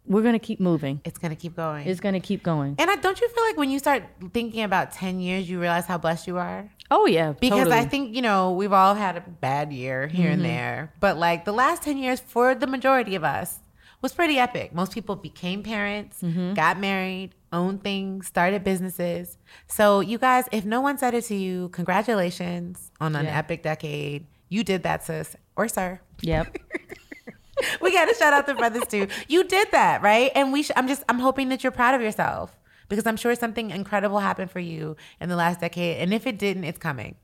We're 0.07 0.21
going 0.21 0.33
to 0.33 0.39
keep 0.39 0.59
moving. 0.59 1.01
it's 1.03 1.17
gonna 1.17 1.35
keep 1.35 1.55
going. 1.55 1.87
It's 1.87 1.99
going 1.99 2.13
to 2.13 2.19
keep 2.19 2.43
going. 2.43 2.75
and 2.77 2.91
I, 2.91 2.95
don't 2.95 3.19
you 3.19 3.27
feel 3.27 3.43
like 3.43 3.57
when 3.57 3.71
you 3.71 3.79
start 3.79 4.03
thinking 4.33 4.61
about 4.61 4.91
ten 4.91 5.19
years, 5.19 5.49
you 5.49 5.59
realize 5.59 5.87
how 5.87 5.97
blessed 5.97 6.27
you 6.27 6.37
are? 6.37 6.69
Oh, 6.91 7.07
yeah. 7.07 7.33
Because 7.33 7.59
totally. 7.59 7.77
I 7.77 7.85
think, 7.85 8.15
you 8.15 8.21
know, 8.21 8.51
we've 8.51 8.71
all 8.71 8.93
had 8.93 9.17
a 9.17 9.21
bad 9.21 9.73
year 9.73 10.07
here 10.07 10.29
and 10.29 10.41
mm-hmm. 10.41 10.51
there. 10.51 10.93
But 10.99 11.17
like 11.17 11.45
the 11.45 11.51
last 11.51 11.83
10 11.83 11.97
years 11.97 12.19
for 12.19 12.53
the 12.53 12.67
majority 12.67 13.15
of 13.15 13.23
us 13.23 13.59
was 14.05 14.13
pretty 14.13 14.37
epic. 14.37 14.71
Most 14.71 14.91
people 14.93 15.15
became 15.15 15.63
parents, 15.63 16.21
mm-hmm. 16.21 16.53
got 16.53 16.79
married, 16.79 17.31
owned 17.51 17.81
things, 17.83 18.27
started 18.27 18.63
businesses. 18.63 19.35
So, 19.67 19.99
you 19.99 20.19
guys, 20.19 20.45
if 20.51 20.63
no 20.63 20.79
one 20.79 20.99
said 20.99 21.15
it 21.15 21.23
to 21.25 21.35
you, 21.35 21.69
congratulations 21.69 22.91
on 23.01 23.15
an 23.15 23.25
Yeah. 23.25 23.35
epic 23.39 23.63
decade. 23.63 24.27
You 24.49 24.63
did 24.63 24.83
that, 24.83 25.03
sis 25.03 25.35
or 25.55 25.67
sir. 25.67 25.99
Yep. 26.21 26.55
We 27.81 27.93
got 27.93 28.05
to 28.05 28.13
shout 28.13 28.33
out 28.33 28.45
the 28.47 28.53
brothers 28.53 28.83
too. 28.89 29.07
You 29.29 29.43
did 29.45 29.71
that, 29.71 30.01
right? 30.01 30.29
And 30.35 30.51
we 30.51 30.61
sh- 30.61 30.71
I'm 30.75 30.87
just 30.89 31.03
I'm 31.07 31.19
hoping 31.19 31.47
that 31.49 31.63
you're 31.63 31.71
proud 31.71 31.95
of 31.95 32.01
yourself 32.01 32.59
because 32.89 33.05
I'm 33.07 33.15
sure 33.15 33.33
something 33.33 33.71
incredible 33.71 34.19
happened 34.19 34.51
for 34.51 34.59
you 34.59 34.97
in 35.21 35.29
the 35.29 35.37
last 35.37 35.61
decade. 35.61 36.01
And 36.01 36.13
if 36.13 36.27
it 36.27 36.37
didn't, 36.37 36.65
it's 36.65 36.77
coming. 36.77 37.15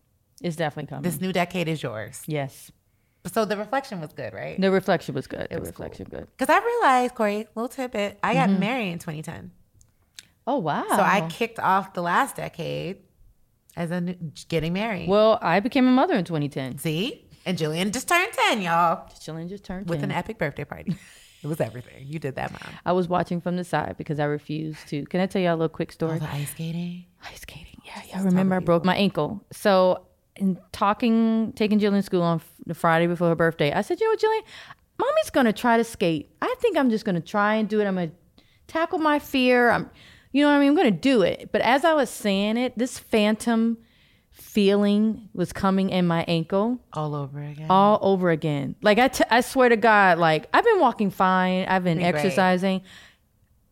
It's 0.42 0.56
definitely 0.56 0.88
coming. 0.90 1.04
This 1.04 1.20
new 1.20 1.34
decade 1.34 1.68
is 1.68 1.84
yours. 1.84 2.24
yes. 2.28 2.72
So 3.28 3.46
the 3.46 3.58
reflection 3.58 4.02
was 4.02 4.14
good, 4.14 4.34
right? 4.34 4.60
The 4.60 4.72
reflection 4.72 5.14
was 5.14 5.28
good. 5.28 5.48
The 5.52 5.60
was 5.60 5.70
reflection 5.70 6.08
good. 6.10 6.28
Because 6.38 6.54
I 6.54 6.64
realized, 6.64 7.16
Cori, 7.16 7.48
little 7.56 7.70
tidbit, 7.70 8.18
I 8.24 8.34
got 8.34 8.50
mm-hmm. 8.50 8.60
married 8.60 8.92
in 8.92 9.00
2010. 9.00 9.52
Oh 10.48 10.58
wow. 10.58 10.86
So 10.90 11.02
I 11.02 11.28
kicked 11.30 11.60
off 11.60 11.94
the 11.94 12.02
last 12.02 12.36
decade 12.36 12.98
as 13.76 13.92
a 13.92 14.02
new, 14.02 14.16
getting 14.50 14.74
married. 14.74 15.08
Well, 15.08 15.38
I 15.42 15.60
became 15.60 15.88
a 15.88 15.92
mother 15.92 16.16
in 16.16 16.26
2010. 16.26 16.80
See? 16.80 17.28
And 17.46 17.58
Jillian 17.58 17.92
just 17.92 18.08
turned 18.08 18.32
10, 18.34 18.62
y'all, 18.62 19.08
Jillian 19.20 19.50
just 19.50 19.64
turned 19.64 19.90
with 19.90 20.04
an 20.04 20.12
epic 20.12 20.38
birthday 20.38 20.64
party. 20.64 20.96
it 21.44 21.48
was 21.48 21.60
everything. 21.60 22.06
You 22.06 22.20
did 22.20 22.36
that, 22.36 22.52
mom. 22.52 22.74
I 22.86 22.92
was 22.92 23.08
watching 23.08 23.42
from 23.42 23.56
the 23.56 23.64
side 23.64 23.96
because 23.98 24.20
I 24.20 24.26
refused 24.26 24.88
to. 24.90 25.06
Can 25.06 25.22
I 25.22 25.26
tell 25.26 25.42
y'all 25.42 25.54
a 25.54 25.56
little 25.56 25.70
quick 25.70 25.92
story? 25.92 26.18
Oh, 26.18 26.20
the 26.20 26.30
ice 26.30 26.52
skating. 26.52 27.06
Ice 27.24 27.42
skating. 27.42 27.82
Yeah, 27.84 28.02
yeah. 28.10 28.20
I 28.20 28.24
remember 28.24 28.56
I 28.56 28.60
broke 28.60 28.86
my 28.86 28.96
ankle. 28.96 29.44
So, 29.52 30.06
in 30.42 30.58
talking, 30.72 31.54
taking 31.56 31.80
Jillian 31.80 32.00
to 32.00 32.02
school 32.04 32.22
on 32.24 32.38
f- 32.38 32.52
the 32.66 32.74
Friday 32.74 33.08
before 33.08 33.30
her 33.30 33.36
birthday, 33.36 33.72
I 33.72 33.82
said, 33.82 34.00
you 34.00 34.06
know 34.08 34.12
what, 34.12 34.20
Jillian, 34.20 34.48
mommy's 35.00 35.30
gonna 35.32 35.54
try 35.54 35.78
to 35.78 35.84
skate. 35.84 36.30
I 36.42 36.54
think 36.60 36.78
I'm 36.78 36.90
just 36.90 37.06
gonna 37.06 37.22
try 37.22 37.56
and 37.56 37.70
do 37.70 37.80
it. 37.80 37.86
I'm 37.86 37.96
gonna 37.96 38.12
tackle 38.68 39.00
my 39.00 39.20
fear. 39.20 39.70
I'm, 39.72 39.90
you 40.34 40.44
know 40.44 40.50
what 40.50 40.56
I 40.56 40.60
mean? 40.60 40.70
I'm 40.70 40.76
gonna 40.76 40.92
do 40.92 41.22
it. 41.22 41.50
But 41.52 41.62
as 41.62 41.86
I 41.86 41.94
was 41.94 42.10
saying 42.10 42.58
it, 42.58 42.78
this 42.78 43.00
phantom 43.00 43.78
feeling 44.32 45.30
was 45.34 45.52
coming 45.54 45.90
in 45.90 46.08
my 46.08 46.24
ankle 46.28 46.80
All 46.94 47.16
over 47.16 47.42
again. 47.42 47.68
all 47.70 48.00
over 48.02 48.30
again. 48.32 48.76
Like 48.82 48.98
I, 48.98 49.08
t- 49.10 49.24
I 49.30 49.42
swear 49.42 49.70
to 49.70 49.76
God, 49.78 50.18
like 50.18 50.48
I've 50.54 50.64
been 50.64 50.80
walking 50.80 51.10
fine. 51.12 51.66
I've 51.66 51.84
been 51.84 51.98
Been 51.98 52.12
great. 52.12 52.24
exercising. 52.26 52.82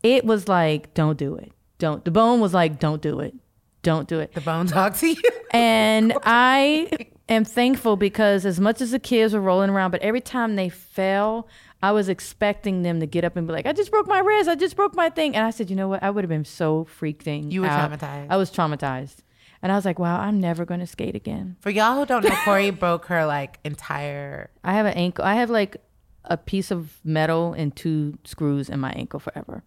It 0.04 0.26
was 0.26 0.48
like, 0.48 0.94
don't 0.94 1.18
do 1.18 1.36
it. 1.36 1.52
Don't. 1.78 2.04
The 2.06 2.12
bone 2.12 2.40
was 2.42 2.54
like, 2.54 2.80
don't 2.80 3.02
do 3.02 3.20
it. 3.22 3.34
Don't 3.82 4.08
do 4.08 4.20
it. 4.20 4.34
the 4.34 4.42
bone 4.42 4.68
talk 4.68 4.96
to 4.98 5.08
you. 5.08 5.22
And 5.52 6.14
I 6.26 6.90
am 7.28 7.44
thankful 7.44 7.96
because 7.96 8.46
as 8.46 8.60
much 8.60 8.82
as 8.82 8.92
the 8.92 9.00
kids 9.00 9.34
were 9.34 9.40
rolling 9.42 9.72
around, 9.72 9.90
but 9.90 10.02
every 10.04 10.22
time 10.22 10.56
they 10.58 10.70
fell, 10.70 11.48
I 11.82 11.92
was 11.92 12.08
expecting 12.08 12.84
them 12.84 13.00
to 13.00 13.08
get 13.08 13.24
up 13.24 13.36
and 13.36 13.48
be 13.48 13.54
like, 13.54 13.66
I 13.66 13.74
just 13.74 13.90
broke 13.90 14.08
my 14.08 14.20
wrist. 14.20 14.48
I 14.48 14.54
just 14.56 14.76
broke 14.76 14.96
my 14.96 15.10
thing. 15.10 15.36
And 15.36 15.44
I 15.44 15.50
said, 15.50 15.70
you 15.72 15.76
know 15.76 15.88
what? 15.88 16.04
I 16.04 16.10
would 16.12 16.24
have 16.24 16.30
been 16.30 16.46
so 16.46 16.86
freaking 17.00 17.52
You 17.52 17.62
were 17.62 17.68
out. 17.68 17.90
traumatized. 17.92 18.28
I 18.30 18.38
was 18.38 18.52
traumatized. 18.52 19.18
And 19.64 19.72
I 19.72 19.76
was 19.76 19.86
like, 19.86 19.98
wow, 19.98 20.20
I'm 20.20 20.40
never 20.40 20.66
going 20.66 20.82
to 20.82 20.88
skate 20.88 21.16
again. 21.16 21.56
For 21.62 21.70
y'all 21.72 21.96
who 21.96 22.06
don't 22.06 22.24
know, 22.24 22.36
Cori 22.46 22.70
broke 22.70 23.06
her 23.06 23.26
like 23.26 23.60
entire. 23.64 24.52
I 24.64 24.74
have 24.74 24.86
an 24.86 24.94
ankle. 24.94 25.26
I 25.26 25.34
have 25.36 25.50
like 25.50 25.78
a 26.26 26.38
piece 26.38 26.70
of 26.70 27.00
metal 27.04 27.54
and 27.54 27.76
two 27.76 28.20
screws 28.24 28.70
in 28.70 28.80
my 28.80 28.92
ankle 28.92 29.20
forever. 29.20 29.64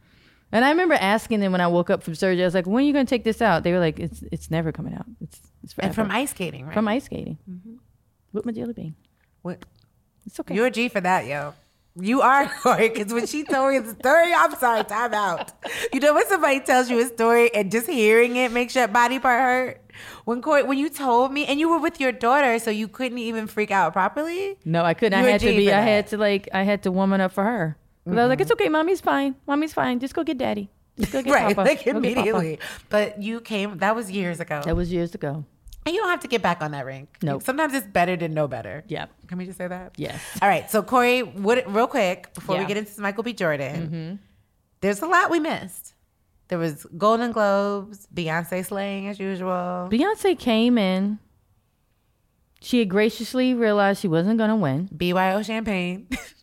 And 0.52 0.64
I 0.64 0.70
remember 0.70 0.94
asking 0.94 1.40
them 1.40 1.50
when 1.52 1.62
I 1.62 1.66
woke 1.66 1.88
up 1.88 2.02
from 2.02 2.14
surgery, 2.14 2.42
I 2.42 2.46
was 2.46 2.54
like, 2.54 2.66
"When 2.66 2.84
are 2.84 2.86
you 2.86 2.92
going 2.92 3.06
to 3.06 3.10
take 3.10 3.24
this 3.24 3.40
out?" 3.40 3.64
They 3.64 3.72
were 3.72 3.80
like, 3.80 3.98
"It's 3.98 4.22
it's 4.30 4.50
never 4.50 4.70
coming 4.70 4.94
out. 4.94 5.06
It's 5.20 5.40
it's 5.64 5.72
forever. 5.72 5.88
And 5.88 5.94
from 5.94 6.10
ice 6.10 6.30
skating, 6.30 6.66
right? 6.66 6.74
from 6.74 6.86
ice 6.88 7.04
skating 7.04 7.38
mm-hmm. 7.48 7.76
with 8.32 8.44
my 8.44 8.52
jelly 8.52 8.74
bean. 8.74 8.94
What- 9.40 9.64
It's 10.26 10.38
okay. 10.38 10.54
You're 10.54 10.66
a 10.66 10.70
G 10.70 10.88
for 10.88 11.00
that, 11.00 11.26
yo. 11.26 11.54
You 11.96 12.22
are 12.22 12.46
Cori, 12.62 12.88
because 12.88 13.12
when 13.12 13.26
she 13.26 13.44
told 13.44 13.72
me 13.72 13.78
the 13.78 13.94
story, 13.94 14.32
I'm 14.32 14.54
sorry, 14.56 14.84
time 14.84 15.12
out. 15.12 15.52
You 15.92 16.00
know 16.00 16.14
when 16.14 16.26
somebody 16.26 16.60
tells 16.60 16.88
you 16.88 17.00
a 17.00 17.06
story 17.06 17.52
and 17.54 17.70
just 17.70 17.86
hearing 17.86 18.36
it 18.36 18.50
makes 18.50 18.74
your 18.74 18.88
body 18.88 19.18
part 19.18 19.40
hurt? 19.40 19.80
When 20.24 20.40
Cori, 20.40 20.62
when 20.62 20.78
you 20.78 20.88
told 20.88 21.32
me, 21.32 21.44
and 21.46 21.60
you 21.60 21.68
were 21.68 21.78
with 21.78 22.00
your 22.00 22.12
daughter, 22.12 22.58
so 22.58 22.70
you 22.70 22.88
couldn't 22.88 23.18
even 23.18 23.46
freak 23.46 23.70
out 23.70 23.92
properly. 23.92 24.56
no, 24.64 24.84
I 24.84 24.94
couldn't. 24.94 25.18
You're 25.18 25.28
I 25.28 25.32
had 25.32 25.40
to 25.40 25.56
be. 25.56 25.72
I 25.72 25.80
had 25.80 26.06
to 26.08 26.16
like. 26.16 26.48
I 26.54 26.62
had 26.62 26.82
to 26.84 26.90
woman 26.92 27.20
up 27.20 27.32
for 27.32 27.44
her. 27.44 27.76
I 28.06 28.10
was 28.10 28.28
like, 28.28 28.40
"It's 28.40 28.50
mm-hmm. 28.50 28.62
okay, 28.62 28.68
mommy's 28.68 29.00
fine. 29.00 29.36
Mommy's 29.46 29.72
fine. 29.72 30.00
Just 30.00 30.14
go 30.14 30.24
get 30.24 30.38
daddy. 30.38 30.70
Just 30.98 31.12
go 31.12 31.22
get 31.26 31.32
Right, 31.32 31.56
papa. 31.56 31.68
like 31.68 31.84
Go 31.84 31.92
get 31.92 31.96
immediately. 31.96 32.58
But 32.88 33.22
you 33.22 33.40
came, 33.40 33.78
that 33.78 33.94
was 33.94 34.10
years 34.10 34.40
ago. 34.40 34.60
That 34.64 34.76
was 34.76 34.92
years 34.92 35.14
ago. 35.14 35.44
and 35.86 35.94
you 35.94 36.00
don't 36.00 36.10
have 36.10 36.20
to 36.20 36.28
get 36.28 36.42
back 36.42 36.62
on 36.62 36.72
that 36.72 36.84
rink. 36.84 37.08
Nope. 37.22 37.42
Sometimes 37.42 37.74
it's 37.74 37.86
better 37.86 38.16
to 38.16 38.28
know 38.28 38.46
better. 38.48 38.84
Yeah. 38.88 39.06
Can 39.28 39.38
we 39.38 39.46
just 39.46 39.58
say 39.58 39.68
that? 39.68 39.92
Yes. 39.96 40.20
All 40.40 40.48
right. 40.48 40.70
So 40.70 40.82
Cori, 40.82 41.20
what 41.22 41.64
real 41.72 41.86
quick 41.86 42.32
before 42.34 42.56
we 42.56 42.62
Yeah. 42.62 42.68
get 42.68 42.76
into 42.76 43.00
Michael 43.00 43.22
B. 43.22 43.32
Jordan, 43.32 43.86
mm-hmm. 43.86 44.14
there's 44.80 45.00
a 45.00 45.06
lot 45.06 45.30
we 45.30 45.40
missed. 45.40 45.94
There 46.48 46.58
was 46.58 46.84
Golden 46.98 47.32
Globes, 47.32 48.06
Beyonce 48.14 48.64
slaying 48.64 49.08
as 49.08 49.18
usual. 49.18 49.88
Beyonce 49.90 50.38
came 50.38 50.76
in. 50.76 51.18
She 52.60 52.78
had 52.80 52.88
graciously 52.90 53.54
realized 53.54 54.00
she 54.00 54.08
wasn't 54.08 54.38
going 54.38 54.50
to 54.50 54.56
win. 54.56 54.88
BYO 54.96 55.42
champagne. 55.42 56.06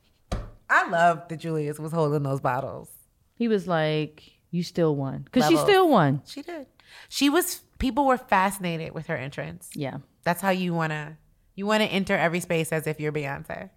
I 0.70 0.88
love 0.90 1.28
that 1.30 1.38
Julius 1.38 1.80
was 1.80 1.92
holding 1.92 2.24
those 2.24 2.40
bottles. 2.40 2.90
He 3.36 3.48
was 3.48 3.68
like, 3.68 4.24
"You 4.52 4.64
still 4.64 4.96
won," 4.96 5.24
because 5.24 5.48
she 5.50 5.58
still 5.58 5.90
won. 5.90 6.22
She 6.26 6.42
did. 6.42 6.68
She 7.10 7.30
was. 7.30 7.62
People 7.80 8.06
were 8.06 8.18
fascinated 8.18 8.94
with 8.94 9.08
her 9.08 9.16
entrance. 9.16 9.70
Yeah, 9.74 9.98
That's 10.24 10.42
how 10.42 10.50
you 10.50 10.74
wanna. 10.74 11.18
You 11.56 11.66
wanna 11.66 11.86
enter 11.86 12.16
every 12.16 12.40
space 12.42 12.72
as 12.72 12.86
if 12.88 13.00
you're 13.00 13.12
Beyonce, 13.12 13.70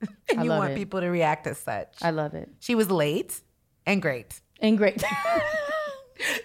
and 0.30 0.40
I 0.40 0.42
you 0.44 0.50
want 0.50 0.72
it. 0.72 0.76
people 0.76 1.00
to 1.00 1.08
react 1.08 1.46
as 1.46 1.58
such. 1.58 1.96
I 2.02 2.10
love 2.10 2.34
it 2.34 2.48
she 2.60 2.74
was 2.74 2.90
late 2.90 3.40
and 3.86 4.00
great. 4.02 4.40
and 4.60 4.76
great. 4.78 5.02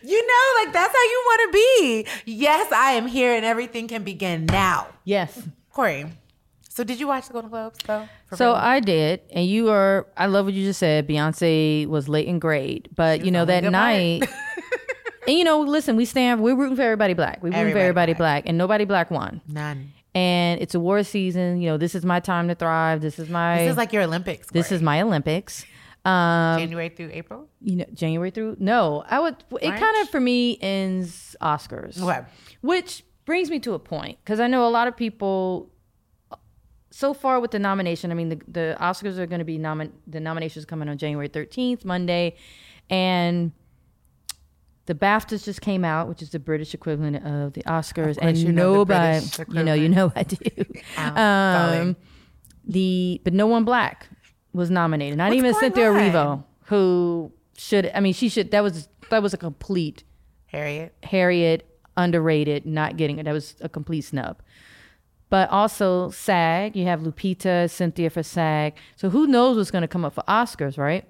You 0.03 0.27
know, 0.27 0.63
like 0.63 0.73
that's 0.73 0.93
how 0.93 1.03
you 1.03 1.21
want 1.25 1.41
to 1.41 1.51
be. 1.53 2.05
Yes, 2.25 2.71
I 2.71 2.91
am 2.91 3.07
here, 3.07 3.33
and 3.33 3.43
everything 3.43 3.88
can 3.88 4.03
begin 4.03 4.45
now. 4.45 4.88
yes. 5.03 5.41
Cori, 5.71 6.05
so 6.74 6.84
did 6.84 7.00
you 7.00 7.08
watch 7.08 7.27
the 7.27 7.34
Golden 7.34 7.51
Globes 7.51 7.80
though? 7.86 8.08
So? 8.34 8.53
I 8.53 8.80
did, 8.80 9.22
and 9.32 9.46
you 9.46 9.70
are. 9.70 10.08
I 10.18 10.25
love 10.25 10.46
what 10.46 10.56
you 10.56 10.65
just 10.65 10.80
said. 10.80 11.08
Beyonce 11.08 11.86
was 11.88 12.10
late 12.10 12.27
and 12.27 12.42
great, 12.42 12.94
but 12.96 13.24
you 13.24 13.30
know 13.32 13.46
that 13.46 13.63
night. 13.63 14.24
and 15.27 15.38
you 15.38 15.44
know, 15.44 15.62
listen, 15.62 15.96
we 15.96 16.06
stand. 16.06 16.42
We're 16.42 16.56
rooting 16.56 16.75
for 16.75 16.82
everybody 16.82 17.13
black. 17.13 17.44
We're 17.44 17.50
rooting 17.50 17.60
Everybody 17.60 17.80
for 17.80 17.84
everybody 17.84 18.13
black. 18.13 18.44
black. 18.44 18.50
and 18.50 18.58
nobody 18.58 18.86
black 18.86 19.12
won. 19.12 19.42
none. 19.48 19.94
And 20.15 20.62
it's 20.62 20.75
award 20.75 21.06
season. 21.06 21.62
You 21.62 21.70
know, 21.70 21.77
this 21.77 21.96
is 21.96 22.06
my 22.06 22.20
time 22.20 22.48
to 22.48 22.56
thrive. 22.56 23.01
This 23.01 23.20
is 23.20 23.30
my. 23.30 23.60
This 23.60 23.72
is 23.72 23.77
like 23.77 23.94
your 23.94 24.03
Olympics. 24.03 24.48
this 24.51 24.72
is 24.72 24.82
my 24.82 25.01
Olympics. 25.01 25.65
Um, 26.06 26.60
January 26.60 26.89
through 26.89 27.12
April. 27.13 27.48
you 27.62 27.77
know, 27.77 27.86
January 27.94 28.30
through. 28.32 28.58
No, 28.60 29.03
I 29.08 29.20
would. 29.20 29.38
It 29.62 29.70
kind 29.70 30.01
of 30.01 30.10
for 30.10 30.20
me 30.20 30.58
ends 30.60 31.36
Oscars. 31.42 32.01
Okay. 32.01 32.22
Which 32.62 33.03
brings 33.25 33.50
me 33.50 33.60
to 33.62 33.74
a 33.74 33.80
point 33.80 34.18
because 34.24 34.39
I 34.39 34.48
know 34.48 34.68
a 34.68 34.70
lot 34.70 34.88
of 34.88 34.98
people. 34.98 35.70
So 36.95 37.15
far 37.15 37.39
with 37.39 37.50
the 37.50 37.57
nomination, 37.57 38.12
I 38.12 38.13
mean 38.13 38.29
the 38.29 38.39
the 38.47 38.77
Oscars 38.79 39.17
are 39.17 39.25
going 39.25 39.39
to 39.39 39.45
be 39.45 39.57
nomin 39.57 39.89
the 40.05 40.19
nominations 40.19 40.63
coming 40.63 40.88
on 40.88 41.00
January 41.00 41.27
thirteenth, 41.27 41.83
Monday, 41.83 42.35
and 42.88 43.51
the 44.85 44.93
BAFTAs 44.93 45.43
just 45.43 45.59
came 45.62 45.83
out, 45.83 46.07
which 46.07 46.21
is 46.21 46.29
the 46.29 46.38
British 46.38 46.75
equivalent 46.75 47.15
of 47.25 47.53
the 47.53 47.63
Oscars, 47.63 48.19
and 48.21 48.38
you 48.38 48.51
know 48.51 48.75
nobody, 48.75 49.19
British 49.19 49.55
you 49.55 49.63
know, 49.63 49.73
you 49.73 49.89
know 49.89 50.13
I 50.15 50.21
do. 50.21 50.38
Ow, 51.00 51.79
um, 51.81 51.95
the 52.63 53.19
but 53.23 53.33
no 53.33 53.47
one 53.47 53.65
black 53.65 54.07
was 54.53 54.69
nominated, 54.69 55.17
not 55.17 55.29
What's 55.29 55.38
even 55.39 55.53
Cynthia 55.55 55.89
on? 55.89 55.97
Erivo, 55.97 56.43
who 56.65 57.31
should. 57.57 57.89
I 57.95 58.01
mean, 58.01 58.13
she 58.13 58.29
should. 58.29 58.51
That 58.51 58.62
was 58.62 58.88
that 59.09 59.23
was 59.23 59.33
a 59.33 59.38
complete 59.38 60.03
Harriet. 60.45 60.93
Harriet 61.01 61.65
underrated, 61.97 62.67
not 62.67 62.97
getting 62.97 63.17
it. 63.17 63.23
That 63.23 63.33
was 63.33 63.55
a 63.62 63.69
complete 63.69 64.01
snub. 64.01 64.43
But 65.34 65.50
also 65.50 66.12
SAG, 66.12 66.75
you 66.75 66.86
have 66.86 67.00
Lupita, 67.00 67.68
Cynthia 67.68 68.12
for 68.12 68.22
SAG. 68.22 68.75
So 68.96 69.10
who 69.10 69.25
knows 69.25 69.58
what's 69.58 69.72
going 69.72 69.82
to 69.82 69.88
come 69.88 70.06
up 70.06 70.13
for 70.13 70.24
Oscars, 70.28 70.78
right? 70.78 71.06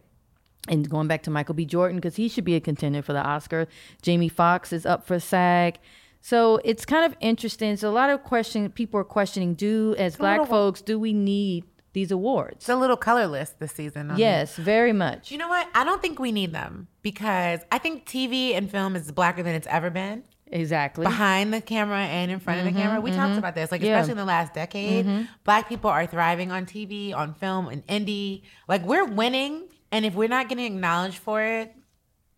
And 0.69 0.89
going 0.89 1.09
back 1.09 1.23
to 1.23 1.29
Michael 1.29 1.55
B. 1.55 1.65
Jordan, 1.65 1.97
because 1.97 2.15
he 2.15 2.29
should 2.29 2.45
be 2.45 2.55
a 2.55 2.61
contender 2.61 3.01
for 3.01 3.11
the 3.11 3.19
Oscar. 3.19 3.67
Jamie 4.01 4.29
Foxx 4.29 4.71
is 4.71 4.85
up 4.85 5.05
for 5.05 5.19
SAG. 5.19 5.77
So 6.21 6.61
it's 6.63 6.85
kind 6.85 7.03
of 7.05 7.17
interesting. 7.19 7.75
So 7.75 7.89
a 7.89 7.91
lot 7.91 8.11
of 8.11 8.23
question 8.23 8.69
people 8.69 8.97
are 8.97 9.03
questioning: 9.03 9.55
Do 9.55 9.93
as 9.97 10.15
black 10.15 10.47
folks 10.47 10.81
do 10.81 10.97
we 10.97 11.11
need 11.11 11.65
these 11.91 12.09
awards? 12.09 12.59
It's 12.59 12.69
a 12.69 12.77
little 12.77 12.95
colorless 12.95 13.49
this 13.59 13.73
season. 13.73 14.09
on 14.09 14.17
Yes, 14.17 14.55
very 14.55 14.93
much. 14.93 15.31
You 15.31 15.37
know 15.37 15.49
what? 15.49 15.67
I 15.75 15.83
don't 15.83 16.01
think 16.01 16.17
we 16.19 16.31
need 16.31 16.53
them 16.53 16.87
because 17.01 17.59
I 17.73 17.77
think 17.77 18.05
TV 18.05 18.55
and 18.55 18.71
film 18.71 18.95
is 18.95 19.11
blacker 19.11 19.43
than 19.43 19.53
it's 19.53 19.67
ever 19.67 19.89
been. 19.89 20.23
Exactly. 20.53 21.03
Behind 21.03 21.51
the 21.51 21.61
camera 21.61 21.97
and 21.97 22.29
in 22.29 22.39
front 22.39 22.59
of 22.59 22.65
the 22.65 22.71
mm-hmm, 22.71 22.79
camera. 22.79 23.01
We 23.01 23.09
talked 23.09 23.31
mm-hmm. 23.31 23.39
about 23.39 23.55
this. 23.55 23.71
Like, 23.71 23.81
Yeah. 23.81 23.97
especially 23.97 24.11
in 24.11 24.17
the 24.17 24.25
last 24.25 24.53
decade, 24.53 25.05
mm-hmm. 25.05 25.23
black 25.43 25.67
people 25.67 25.89
are 25.89 26.05
thriving 26.05 26.51
on 26.51 26.67
TV, 26.67 27.13
on 27.13 27.33
film, 27.33 27.67
and 27.67 27.85
indie. 27.87 28.43
Like, 28.67 28.85
we're 28.85 29.05
winning. 29.05 29.63
And 29.91 30.05
if 30.05 30.13
we're 30.13 30.29
not 30.29 30.49
getting 30.49 30.65
acknowledged 30.65 31.17
for 31.17 31.41
it, 31.41 31.75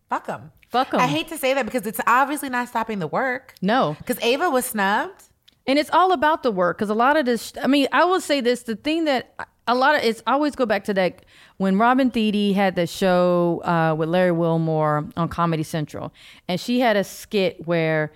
fuck 0.10 0.28
them. 0.28 0.52
Fuck 0.70 0.92
them. 0.92 1.02
I 1.02 1.08
hate 1.08 1.28
to 1.28 1.38
say 1.38 1.54
that 1.54 1.66
because 1.66 1.86
it's 1.86 2.00
obviously 2.08 2.50
not 2.50 2.70
stopping 2.70 3.00
the 3.00 3.08
work. 3.08 3.56
No, 3.62 3.96
Because 4.00 4.22
Ava 4.24 4.50
was 4.50 4.66
snubbed. 4.66 5.24
And 5.68 5.80
it's 5.80 5.90
all 5.92 6.12
about 6.12 6.44
the 6.44 6.52
work 6.52 6.78
because 6.78 6.92
a 6.92 6.94
lot 6.94 7.18
of 7.18 7.26
this. 7.26 7.52
I 7.62 7.66
mean, 7.66 7.88
I 7.92 8.06
will 8.06 8.22
say 8.22 8.40
this: 8.40 8.62
the 8.64 8.76
thing 8.76 9.06
that 9.06 9.34
a 9.68 9.74
lot 9.76 9.96
of 9.96 10.04
it's 10.04 10.22
I 10.28 10.34
always 10.34 10.56
go 10.56 10.66
back 10.66 10.84
to 10.86 10.94
that 10.94 11.26
when 11.58 11.78
Robin 11.78 12.12
Thede 12.12 12.56
had 12.56 12.76
the 12.76 12.86
show 12.88 13.62
uh, 13.64 13.96
with 13.98 14.10
Larry 14.10 14.32
Wilmore 14.32 15.08
on 15.18 15.28
Comedy 15.30 15.64
Central, 15.64 16.14
and 16.48 16.60
she 16.60 16.80
had 16.80 16.96
a 16.96 17.04
skit 17.04 17.66
where 17.68 18.12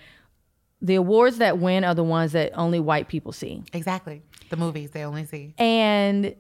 the 0.81 0.95
awards 0.95 1.37
that 1.39 1.57
win 1.57 1.83
are 1.83 1.95
the 1.95 2.03
ones 2.03 2.31
that 2.33 2.51
only 2.55 2.79
white 2.79 3.07
people 3.07 3.31
see, 3.31 3.63
Exactly. 3.73 4.21
The 4.49 4.57
movies 4.57 4.91
they 4.91 5.03
only 5.03 5.25
see. 5.25 5.53
and 5.57 6.35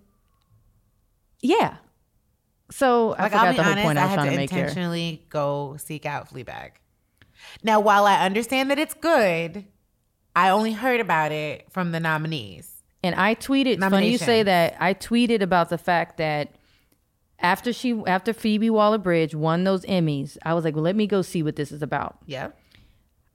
yeah. 1.41 1.77
So 2.71 3.13
I 3.13 3.23
Like, 3.23 3.31
forgot 3.31 3.45
I'll 3.47 3.51
be 3.53 3.57
the 3.57 3.63
whole 3.63 3.71
honest, 3.71 3.85
point 3.85 3.97
I 3.97 4.01
I 4.01 4.05
was 4.05 4.09
had 4.09 4.15
trying 4.15 4.25
to 4.27 4.31
to 4.31 4.37
make 4.37 4.49
here. 4.51 4.59
intentionally 4.59 5.25
go 5.29 5.75
seek 5.79 6.05
out 6.05 6.29
Fleabag. 6.29 6.71
Now, 7.63 7.79
while 7.79 8.05
I 8.05 8.25
understand 8.25 8.69
that 8.69 8.77
it's 8.77 8.93
good, 8.93 9.65
I 10.35 10.49
only 10.49 10.73
heard 10.73 10.99
about 10.99 11.31
it 11.31 11.65
from 11.71 11.91
the 11.91 11.99
nominees. 11.99 12.68
And 13.03 13.15
I 13.15 13.35
tweeted. 13.35 13.79
Funny 13.79 14.09
you 14.09 14.17
say 14.17 14.43
that. 14.43 14.75
I 14.79 14.93
tweeted 14.93 15.41
about 15.41 15.69
the 15.69 15.77
fact 15.77 16.17
that 16.17 16.49
after 17.39 17.71
she, 17.71 18.01
after 18.05 18.33
Phoebe 18.33 18.69
Waller 18.69 18.97
Bridge 18.97 19.33
won 19.33 19.63
those 19.63 19.85
Emmys, 19.85 20.37
I 20.43 20.53
was 20.53 20.65
like, 20.65 20.75
well, 20.75 20.83
let 20.83 20.95
me 20.95 21.07
go 21.07 21.21
see 21.21 21.41
what 21.41 21.55
this 21.55 21.71
is 21.71 21.81
about. 21.81 22.17
Yeah. 22.25 22.49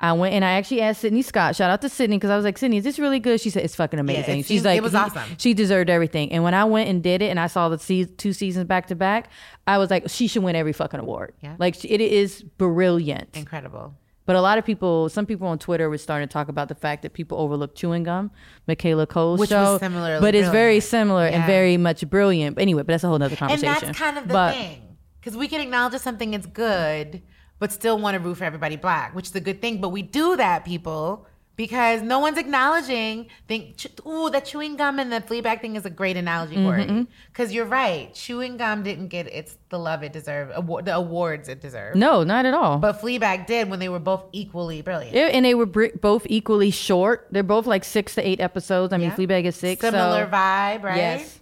I 0.01 0.13
went 0.13 0.35
and 0.35 0.45
I 0.45 0.51
actually 0.53 0.83
asked 0.83 1.01
Sydney 1.01 1.23
Scott. 1.23 1.57
Shout 1.57 1.71
out 1.71 1.81
to 1.81 1.89
Sydney 1.89 2.17
because 2.19 2.29
I 2.29 2.37
was 2.37 2.45
like, 2.45 2.59
Sydney, 2.59 2.77
is 2.77 2.85
this 2.85 2.99
really 2.99 3.21
good? 3.21 3.41
She 3.41 3.49
said 3.49 3.65
it's 3.65 3.75
fucking 3.77 3.99
amazing. 3.99 4.41
it 4.41 4.43
She's 4.43 4.49
seemed- 4.49 4.65
like, 4.67 4.77
it 4.77 4.83
was 4.83 4.95
awesome. 4.95 5.23
She 5.39 5.55
deserved 5.55 5.89
everything. 5.89 6.31
And 6.33 6.43
when 6.43 6.53
I 6.53 6.65
went 6.65 6.91
and 6.91 7.03
did 7.03 7.23
it, 7.23 7.27
and 7.31 7.41
I 7.41 7.47
saw 7.47 7.71
the 7.71 7.79
se- 7.79 8.07
two 8.19 8.35
seasons 8.35 8.67
back 8.67 8.89
to 8.89 8.95
back, 8.95 9.31
I 9.67 9.79
was 9.79 9.91
like, 9.91 10.11
she 10.11 10.27
should 10.27 10.43
win 10.43 10.57
every 10.57 10.75
fucking 10.75 11.01
award. 11.01 11.33
Yeah. 11.41 11.55
Like 11.59 11.83
it 11.87 12.03
is 12.03 12.43
brilliant. 12.43 13.31
Incredible. 13.35 13.95
But 14.27 14.37
a 14.37 14.41
lot 14.41 14.57
of 14.57 14.65
people, 14.65 15.09
some 15.11 15.27
people 15.27 15.47
on 15.49 15.59
Twitter 15.59 15.91
were 15.91 15.99
starting 15.99 16.27
to 16.29 16.33
talk 16.33 16.49
about 16.49 16.69
the 16.69 16.75
fact 16.75 17.03
that 17.03 17.13
people 17.13 17.39
overlook 17.39 17.75
chewing 17.75 18.05
gum, 18.05 18.31
Michaela 18.67 19.07
Coel's 19.07 19.39
Which 19.39 19.51
show, 19.51 19.73
was 19.73 19.81
similarly 19.81 20.21
but 20.21 20.35
it's 20.35 20.49
very 20.49 20.81
similar 20.81 21.27
and 21.27 21.45
very 21.45 21.77
much 21.77 22.09
brilliant. 22.09 22.57
But 22.57 22.63
anyway, 22.63 22.83
but 22.83 22.89
that's 22.89 23.05
a 23.05 23.09
whole 23.09 23.19
nother 23.19 23.33
And 23.33 23.39
conversation. 23.39 23.87
that's 23.89 23.99
kind 23.99 24.17
of 24.17 24.27
the 24.29 24.33
but, 24.33 24.55
thing. 24.55 24.97
Because 25.21 25.37
we 25.37 25.49
can 25.49 25.61
acknowledge 25.61 25.93
that 25.93 26.01
something 26.01 26.33
is 26.35 26.47
good, 26.47 27.23
but 27.59 27.73
still 27.73 27.99
want 27.99 28.15
to 28.15 28.21
root 28.21 28.37
for 28.37 28.45
everybody 28.45 28.77
black, 28.77 29.15
which 29.15 29.27
is 29.27 29.35
a 29.35 29.41
good 29.41 29.61
thing. 29.61 29.81
But 29.81 29.91
we 29.91 30.03
do 30.03 30.37
that, 30.37 30.65
people, 30.65 31.27
because 31.57 32.03
no 32.03 32.19
one's 32.19 32.39
acknowledging. 32.39 33.29
Think, 33.49 33.77
ch- 33.77 33.87
ooh, 34.07 34.29
that 34.31 34.45
chewing 34.45 34.77
gum 34.77 34.99
and 34.99 35.13
the 35.13 35.21
Fleabag 35.21 35.61
thing 35.61 35.77
is 35.77 35.85
a 35.87 35.91
great 35.91 36.17
analogy 36.17 36.57
for 36.57 36.75
Mm-hmm. 36.79 37.03
Because 37.29 37.53
you're 37.53 37.65
right, 37.67 38.13
chewing 38.15 38.57
gum 38.57 38.83
didn't 38.83 39.09
get 39.09 39.27
its 39.33 39.57
the 39.69 39.79
love 39.79 40.03
it 40.03 40.13
deserved, 40.13 40.53
award, 40.55 40.85
the 40.85 40.95
awards 40.95 41.49
it 41.49 41.61
deserved. 41.61 41.97
No, 41.97 42.23
not 42.25 42.47
at 42.47 42.55
all. 42.55 42.79
But 42.79 43.01
Fleabag 43.01 43.47
did 43.47 43.71
when 43.71 43.79
they 43.81 43.89
were 43.89 43.99
both 43.99 44.25
equally 44.33 44.83
brilliant. 44.83 45.15
Yeah, 45.15 45.27
and 45.27 45.45
they 45.45 45.55
were 45.55 45.67
br- 45.67 45.97
both 46.01 46.27
equally 46.29 46.71
short. 46.71 47.27
They're 47.31 47.43
both 47.43 47.67
like 47.67 47.85
six 47.85 48.15
to 48.17 48.27
eight 48.27 48.41
episodes. 48.41 48.93
I 48.93 48.97
mean, 48.99 49.09
Yeah. 49.11 49.17
Fleabag 49.17 49.45
is 49.45 49.57
six. 49.57 49.81
Similar 49.81 50.27
so, 50.27 50.31
vibe, 50.31 50.83
right? 50.83 50.97
Yes. 50.97 51.41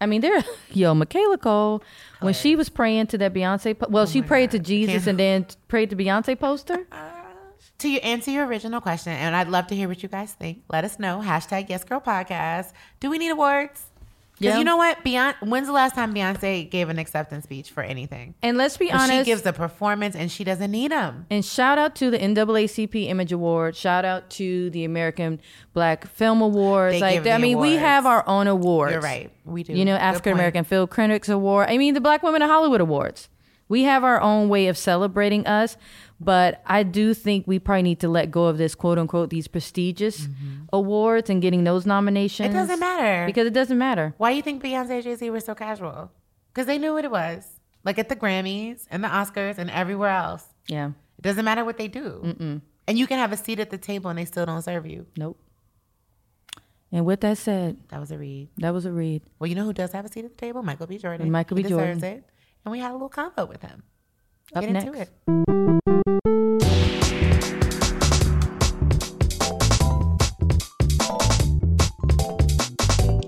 I 0.00 0.06
mean, 0.06 0.20
they're 0.20 0.44
yo, 0.72 0.94
Michaela 0.94 1.38
Coel 1.38 1.82
when 2.20 2.32
she 2.34 2.54
was 2.56 2.68
praying 2.68 3.08
to 3.08 3.18
that 3.18 3.34
Beyonce. 3.34 3.76
Po- 3.78 3.88
well, 3.88 4.06
she 4.06 4.22
prayed 4.22 4.52
to 4.52 4.58
Jesus 4.60 5.04
Can't- 5.04 5.08
and 5.08 5.18
then 5.18 5.46
prayed 5.66 5.90
to 5.90 5.96
Beyonce 5.96 6.38
poster. 6.38 6.86
To 7.78 7.88
your, 7.88 8.00
answer 8.02 8.32
your 8.32 8.44
original 8.46 8.80
question, 8.80 9.12
and 9.12 9.36
I'd 9.36 9.46
love 9.48 9.68
to 9.68 9.76
hear 9.76 9.86
what 9.86 10.02
you 10.02 10.08
guys 10.08 10.32
think. 10.32 10.64
Let 10.68 10.82
us 10.84 10.98
know. 10.98 11.22
Hashtag 11.24 11.68
Yes 11.68 11.84
Girl 11.84 12.00
Podcast. 12.00 12.72
Do 12.98 13.08
we 13.08 13.18
need 13.18 13.28
awards? 13.28 13.84
Because 14.32 14.54
Yeah. 14.54 14.58
you 14.58 14.64
know 14.64 14.76
what? 14.76 15.04
Beyonce, 15.04 15.34
when's 15.46 15.68
the 15.68 15.72
last 15.72 15.94
time 15.94 16.12
Beyonce 16.12 16.68
gave 16.68 16.88
an 16.88 16.98
acceptance 16.98 17.44
speech 17.44 17.70
for 17.70 17.84
anything? 17.84 18.34
And 18.42 18.56
let's 18.56 18.76
be 18.76 18.90
honest, 18.90 19.12
she 19.12 19.24
gives 19.24 19.46
a 19.46 19.52
performance, 19.52 20.16
and 20.16 20.28
she 20.28 20.42
doesn't 20.42 20.72
need 20.72 20.90
them. 20.90 21.26
And 21.30 21.44
shout 21.44 21.78
out 21.78 21.94
to 21.96 22.10
the 22.10 22.18
NAACP 22.18 23.06
Image 23.08 23.30
Award. 23.30 23.76
Shout 23.76 24.04
out 24.04 24.28
to 24.30 24.70
the 24.70 24.84
American 24.84 25.40
Black 25.72 26.08
Film 26.08 26.40
Awards. 26.42 26.94
They 26.94 27.20
like, 27.20 27.26
I 27.28 27.38
mean, 27.38 27.58
we 27.58 27.74
have 27.74 28.06
our 28.06 28.26
own 28.28 28.48
awards. 28.48 28.90
You're 28.92 29.00
right. 29.00 29.30
We 29.44 29.62
do. 29.62 29.72
You 29.72 29.84
know, 29.84 29.94
African 29.94 30.32
American. 30.32 30.64
Film 30.64 30.88
Critics 30.88 31.28
Award. 31.28 31.68
I 31.68 31.78
mean, 31.78 31.94
the 31.94 32.00
Black 32.00 32.24
Women 32.24 32.42
in 32.42 32.48
Hollywood 32.48 32.80
Awards. 32.80 33.28
We 33.68 33.82
have 33.82 34.02
our 34.02 34.18
own 34.20 34.48
way 34.48 34.68
of 34.68 34.78
celebrating 34.78 35.46
us, 35.46 35.76
but 36.20 36.62
I 36.66 36.82
do 36.82 37.14
think 37.14 37.46
we 37.46 37.58
probably 37.58 37.82
need 37.82 38.00
to 38.00 38.08
let 38.08 38.30
go 38.30 38.46
of 38.46 38.58
this 38.58 38.74
quote 38.74 38.98
unquote 38.98 39.30
these 39.30 39.46
prestigious 39.48 40.26
awards 40.72 41.30
and 41.30 41.40
getting 41.40 41.64
those 41.64 41.86
nominations. 41.86 42.48
Mm-hmm. 42.48 42.56
It 42.56 42.60
doesn't 42.60 42.80
matter. 42.80 43.26
because 43.26 43.46
it 43.46 43.52
doesn't 43.54 43.78
matter. 43.78 44.14
Why 44.18 44.30
do 44.32 44.36
you 44.36 44.42
think 44.42 44.62
Beyonce 44.62 44.90
and 44.90 45.02
Jay 45.04 45.14
Z 45.14 45.30
were 45.30 45.40
so 45.40 45.54
casual? 45.54 46.10
Because 46.52 46.66
they 46.66 46.78
knew 46.78 46.92
what 46.94 47.04
it 47.04 47.10
was. 47.10 47.46
Like 47.84 47.98
at 47.98 48.08
the 48.08 48.16
Grammys 48.16 48.86
and 48.90 49.04
the 49.04 49.08
Oscars 49.08 49.58
and 49.58 49.70
everywhere 49.70 50.10
else. 50.10 50.44
Yeah, 50.66 50.88
It 51.18 51.22
doesn't 51.22 51.44
matter 51.44 51.64
what 51.64 51.78
they 51.78 51.88
do. 51.88 52.60
And 52.86 52.98
you 52.98 53.06
can 53.06 53.18
have 53.18 53.32
a 53.32 53.36
seat 53.36 53.60
at 53.60 53.70
the 53.70 53.78
table 53.78 54.10
and 54.10 54.18
they 54.18 54.24
still 54.24 54.44
don't 54.46 54.62
serve 54.62 54.86
you. 54.86 55.06
nope. 55.16 55.38
And 56.90 57.04
with 57.04 57.20
that 57.20 57.36
said, 57.36 57.76
That 57.90 58.00
was 58.00 58.10
a 58.10 58.18
read. 58.18 58.48
that 58.58 58.70
was 58.72 58.86
a 58.86 58.92
read. 58.92 59.22
Well, 59.38 59.46
you 59.46 59.54
know 59.54 59.64
who 59.64 59.74
does 59.74 59.92
have 59.92 60.06
a 60.06 60.08
seat 60.08 60.24
at 60.24 60.30
the 60.30 60.36
table? 60.38 60.62
Michael 60.62 60.86
B. 60.86 60.96
Jordan. 60.96 61.22
And 61.22 61.32
Michael 61.32 61.58
He 61.58 61.62
B. 61.62 61.68
deserves 61.68 62.00
Jordan. 62.00 62.18
it. 62.20 62.24
And 62.64 62.72
we 62.72 62.78
had 62.80 62.90
a 62.90 62.94
little 62.94 63.10
combo 63.10 63.44
with 63.44 63.60
him. 63.62 63.82
Up 64.54 64.62
Get 64.64 64.74
into 64.76 64.90
next. 64.90 65.10
it. 65.10 66.18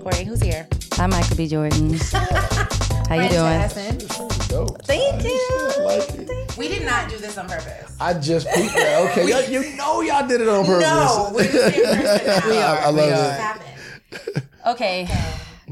Cori, 0.01 0.23
who's 0.25 0.41
here? 0.41 0.67
Hi, 0.93 1.05
Michael 1.07 1.37
B. 1.37 1.47
Jordan. 1.47 1.93
How 3.09 3.15
you 3.15 3.29
doing? 3.29 3.61
Thank 4.83 5.23
you. 5.23 5.71
Like. 5.83 6.57
We 6.57 6.67
did 6.67 6.83
not 6.85 7.09
do 7.09 7.17
this 7.17 7.37
on 7.37 7.47
purpose. 7.47 7.95
I 7.99 8.13
just 8.13 8.47
peeped 8.53 8.73
that. 8.75 9.09
Okay, 9.11 9.29
y'all, 9.29 9.43
you 9.49 9.75
know 9.77 10.01
y'all 10.01 10.27
did 10.27 10.41
it 10.41 10.49
on 10.49 10.65
purpose. 10.65 10.83
No, 10.83 11.31
we're 11.33 11.43
the 11.43 11.71
same 11.71 11.83
person. 12.05 12.49
We 12.49 12.57
are. 12.57 12.77
I 12.77 12.89
love 12.89 13.59
What's 14.11 14.35
it. 14.37 14.43
Okay, 14.67 15.07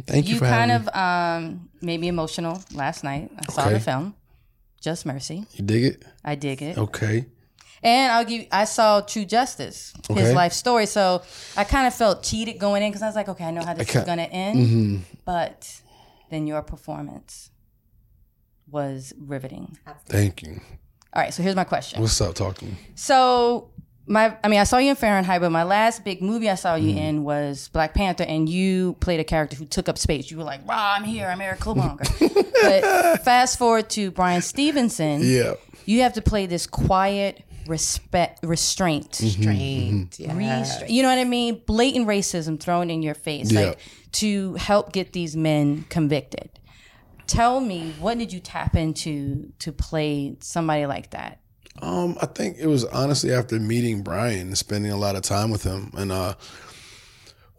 Thank 0.08 0.28
you, 0.28 0.34
you 0.34 0.40
for 0.40 0.46
kind 0.46 0.72
having 0.72 0.88
of 0.88 0.96
um, 0.96 1.70
made 1.80 2.00
me 2.00 2.08
emotional 2.08 2.64
last 2.74 3.04
night. 3.04 3.30
I 3.38 3.52
saw 3.52 3.62
Okay. 3.66 3.74
the 3.74 3.80
film, 3.80 4.16
Just 4.82 5.06
Mercy. 5.06 5.46
You 5.54 5.64
dig 5.66 5.84
it? 5.84 6.04
I 6.24 6.36
dig 6.36 6.62
it, 6.62 6.78
Okay. 6.78 7.26
and 7.84 8.12
I'll 8.12 8.26
give. 8.26 8.48
I 8.52 8.64
saw 8.66 9.02
True 9.02 9.26
Justice, 9.26 9.94
Okay. 10.10 10.22
his 10.22 10.34
life 10.34 10.54
story. 10.54 10.86
So 10.86 11.22
I 11.58 11.64
kind 11.66 11.86
of 11.88 11.94
felt 11.94 12.24
cheated 12.24 12.60
going 12.60 12.82
in 12.84 12.90
because 12.92 13.02
I 13.02 13.08
was 13.08 13.16
like, 13.16 13.30
okay, 13.30 13.46
I 13.46 13.52
know 13.52 13.64
how 13.64 13.74
this 13.74 13.94
is 13.94 14.04
gonna 14.04 14.24
end, 14.24 14.58
Mm-hmm. 14.58 14.98
but 15.26 15.82
then 16.30 16.48
your 16.48 16.62
performance 16.62 17.52
was 18.70 19.14
riveting. 19.20 19.78
Thank 20.08 20.44
you. 20.44 20.62
All 21.14 21.22
right, 21.24 21.34
so 21.34 21.42
here's 21.42 21.56
my 21.56 21.64
question. 21.64 22.02
What's 22.02 22.22
up? 22.22 22.36
Talk 22.36 22.60
to. 22.60 22.68
So 22.96 23.72
my, 24.10 24.36
I 24.44 24.48
mean, 24.50 24.60
I 24.60 24.64
saw 24.66 24.78
you 24.80 24.90
in 24.90 24.96
Fahrenheit, 24.96 25.40
but 25.40 25.52
my 25.52 25.64
last 25.64 26.04
big 26.04 26.22
movie 26.22 26.50
I 26.50 26.56
saw 26.56 26.76
you 26.76 26.90
Mm-hmm. 26.90 26.98
in 26.98 27.24
was 27.24 27.70
Black 27.70 27.94
Panther, 27.94 28.24
and 28.26 28.50
you 28.50 28.94
played 29.00 29.20
a 29.20 29.24
character 29.24 29.56
who 29.56 29.66
took 29.66 29.88
up 29.88 29.98
space. 29.98 30.30
You 30.32 30.38
were 30.38 30.44
like, 30.44 30.68
"Rah, 30.68 30.96
I'm 30.98 31.04
here, 31.04 31.28
I'm 31.28 31.40
Eric 31.40 31.60
Killmonger." 31.60 32.00
but 32.62 33.24
fast 33.24 33.58
forward 33.60 33.90
to 33.92 34.12
Bryan 34.12 34.42
Stevenson, 34.42 35.22
Yeah. 35.24 35.54
you 35.86 36.02
have 36.02 36.14
to 36.14 36.22
play 36.22 36.46
this 36.48 36.66
quiet, 36.68 37.44
respect, 37.68 38.44
restraint, 38.44 39.12
Mm-hmm. 39.12 39.42
Strained. 39.44 40.16
Yeah. 40.20 40.34
Restra- 40.34 40.90
You 40.90 41.04
know 41.04 41.10
what 41.10 41.20
I 41.20 41.24
mean? 41.26 41.62
Blatant 41.68 42.08
racism 42.08 42.60
thrown 42.60 42.90
in 42.90 43.04
your 43.04 43.14
face, 43.16 43.52
Yeah. 43.52 43.60
like 43.62 43.80
to 44.14 44.56
help 44.56 44.92
get 44.92 45.14
these 45.14 45.36
men 45.38 45.86
convicted. 45.90 46.50
Tell 47.28 47.60
me, 47.62 47.94
what 48.00 48.18
did 48.18 48.34
you 48.34 48.40
tap 48.40 48.76
into 48.76 49.52
to 49.60 49.72
play 49.72 50.36
somebody 50.40 50.88
like 50.88 51.12
that? 51.12 51.40
Um, 51.82 52.18
I 52.22 52.26
think 52.26 52.58
it 52.60 52.68
was 52.68 52.84
honestly 52.86 53.32
after 53.34 53.60
meeting 53.60 54.04
Bryan 54.04 54.48
and 54.48 54.58
spending 54.58 54.92
a 54.92 54.98
lot 54.98 55.16
of 55.16 55.22
time 55.22 55.50
with 55.52 55.64
him, 55.64 55.92
and 55.98 56.12
uh, 56.12 56.34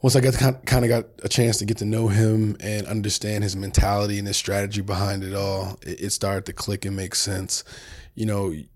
once 0.03 0.17
I 0.17 0.21
got 0.21 0.35
kind 0.67 0.85
of 0.85 0.89
got 0.89 1.07
a 1.23 1.29
chance 1.29 1.59
to 1.59 1.65
get 1.65 1.79
to 1.79 1.85
know 1.85 2.09
him 2.09 2.57
and 2.61 2.87
understand 2.87 3.45
his 3.45 3.57
mentality 3.57 4.19
and 4.19 4.27
his 4.27 4.37
strategy 4.37 4.81
behind 4.83 5.25
it 5.25 5.35
all, 5.35 5.79
it, 5.83 6.01
it 6.03 6.11
started 6.11 6.47
to 6.47 6.53
click 6.53 6.85
and 6.85 6.97
make 6.97 7.15
sense. 7.15 7.65
You 8.15 8.27
know, 8.27 8.51
he 8.51 8.69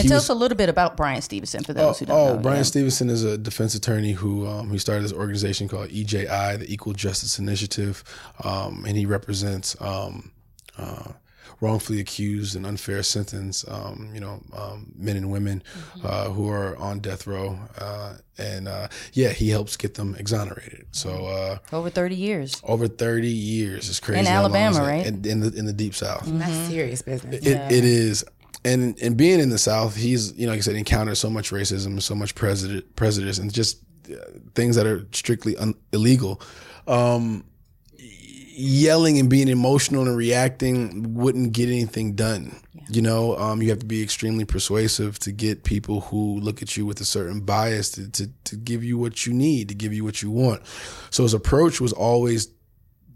And 0.00 0.08
tell 0.08 0.16
was- 0.16 0.24
us 0.24 0.28
a 0.28 0.34
little 0.34 0.56
bit 0.56 0.68
about 0.68 0.96
Bryan 0.96 1.22
Stevenson 1.22 1.62
for 1.62 1.70
Oh, 1.72 1.74
those 1.74 1.98
who 2.00 2.06
don't 2.06 2.16
oh, 2.18 2.32
know. 2.34 2.38
Oh, 2.38 2.42
Bryan 2.42 2.58
yeah. 2.58 2.62
Stevenson 2.64 3.10
is 3.10 3.22
a 3.24 3.38
defense 3.38 3.74
attorney 3.76 4.12
who 4.12 4.46
um, 4.46 4.70
he 4.70 4.78
started 4.78 5.04
this 5.04 5.12
organization 5.12 5.68
called 5.68 5.90
EJI, 5.90 6.56
the 6.56 6.66
Equal 6.68 6.94
Justice 6.94 7.38
Initiative, 7.38 8.02
um, 8.42 8.84
and 8.86 8.96
he 8.96 9.06
represents 9.06 9.80
um, 9.80 10.32
uh, 10.76 11.12
wrongfully 11.60 12.00
accused 12.00 12.56
and 12.56 12.66
unfair 12.66 13.02
sentence, 13.02 13.64
um, 13.68 14.10
you 14.14 14.20
know, 14.20 14.42
um, 14.56 14.92
men 14.96 15.16
and 15.16 15.30
women 15.30 15.62
Mm-hmm. 15.68 16.06
uh, 16.06 16.24
who 16.30 16.48
are 16.50 16.76
on 16.76 17.00
death 17.00 17.26
row, 17.26 17.58
uh, 17.80 18.14
and 18.38 18.68
uh, 18.68 18.88
yeah, 19.12 19.30
he 19.30 19.48
helps 19.50 19.76
get 19.76 19.94
them 19.94 20.14
exonerated. 20.18 20.86
So 20.92 21.26
uh, 21.26 21.58
Over 21.72 21.90
30 21.90 22.14
years. 22.14 22.60
over 22.64 22.86
thirty 22.88 23.28
years, 23.28 23.88
it's 23.88 24.00
crazy. 24.00 24.20
In 24.20 24.26
Alabama, 24.26 24.80
right? 24.80 25.06
In, 25.06 25.24
in 25.24 25.40
the 25.40 25.52
in 25.56 25.64
the 25.66 25.72
deep 25.72 25.94
south. 25.94 26.22
That's 26.26 26.52
serious 26.68 27.02
business. 27.02 27.44
It, 27.46 27.56
it 27.72 27.84
is. 27.84 28.24
And 28.64 28.98
and 29.00 29.16
being 29.16 29.40
in 29.40 29.50
the 29.50 29.58
South, 29.58 29.94
he's 29.96 30.32
you 30.34 30.46
know 30.46 30.52
like 30.52 30.58
I 30.58 30.62
said 30.62 30.74
encountered 30.76 31.16
so 31.16 31.30
much 31.30 31.50
racism, 31.50 32.00
so 32.02 32.14
much 32.14 32.34
prejudice, 32.34 32.82
prejudice, 32.96 33.38
and 33.38 33.52
just 33.52 33.78
uh, 34.10 34.16
things 34.54 34.74
that 34.76 34.84
are 34.86 35.06
strictly 35.12 35.56
un- 35.56 35.74
illegal. 35.92 36.40
Um, 36.86 37.44
yelling 38.58 39.18
and 39.18 39.30
being 39.30 39.48
emotional 39.48 40.06
and 40.06 40.16
reacting 40.16 41.14
wouldn't 41.14 41.52
get 41.52 41.68
anything 41.68 42.14
done. 42.14 42.56
You 42.90 43.02
know, 43.02 43.36
um, 43.36 43.62
you 43.62 43.70
have 43.70 43.78
to 43.80 43.86
be 43.86 44.02
extremely 44.02 44.44
persuasive 44.44 45.18
to 45.20 45.32
get 45.32 45.62
people 45.62 46.00
who 46.00 46.40
look 46.40 46.60
at 46.60 46.76
you 46.76 46.84
with 46.84 47.00
a 47.00 47.04
certain 47.04 47.40
bias 47.40 47.90
to, 47.92 48.10
to, 48.10 48.28
to 48.44 48.56
give 48.56 48.82
you 48.82 48.98
what 48.98 49.26
you 49.26 49.32
need, 49.32 49.68
to 49.68 49.74
give 49.74 49.92
you 49.92 50.04
what 50.04 50.22
you 50.22 50.30
want. 50.30 50.62
So 51.10 51.22
his 51.22 51.34
approach 51.34 51.80
was 51.80 51.92
always 51.92 52.48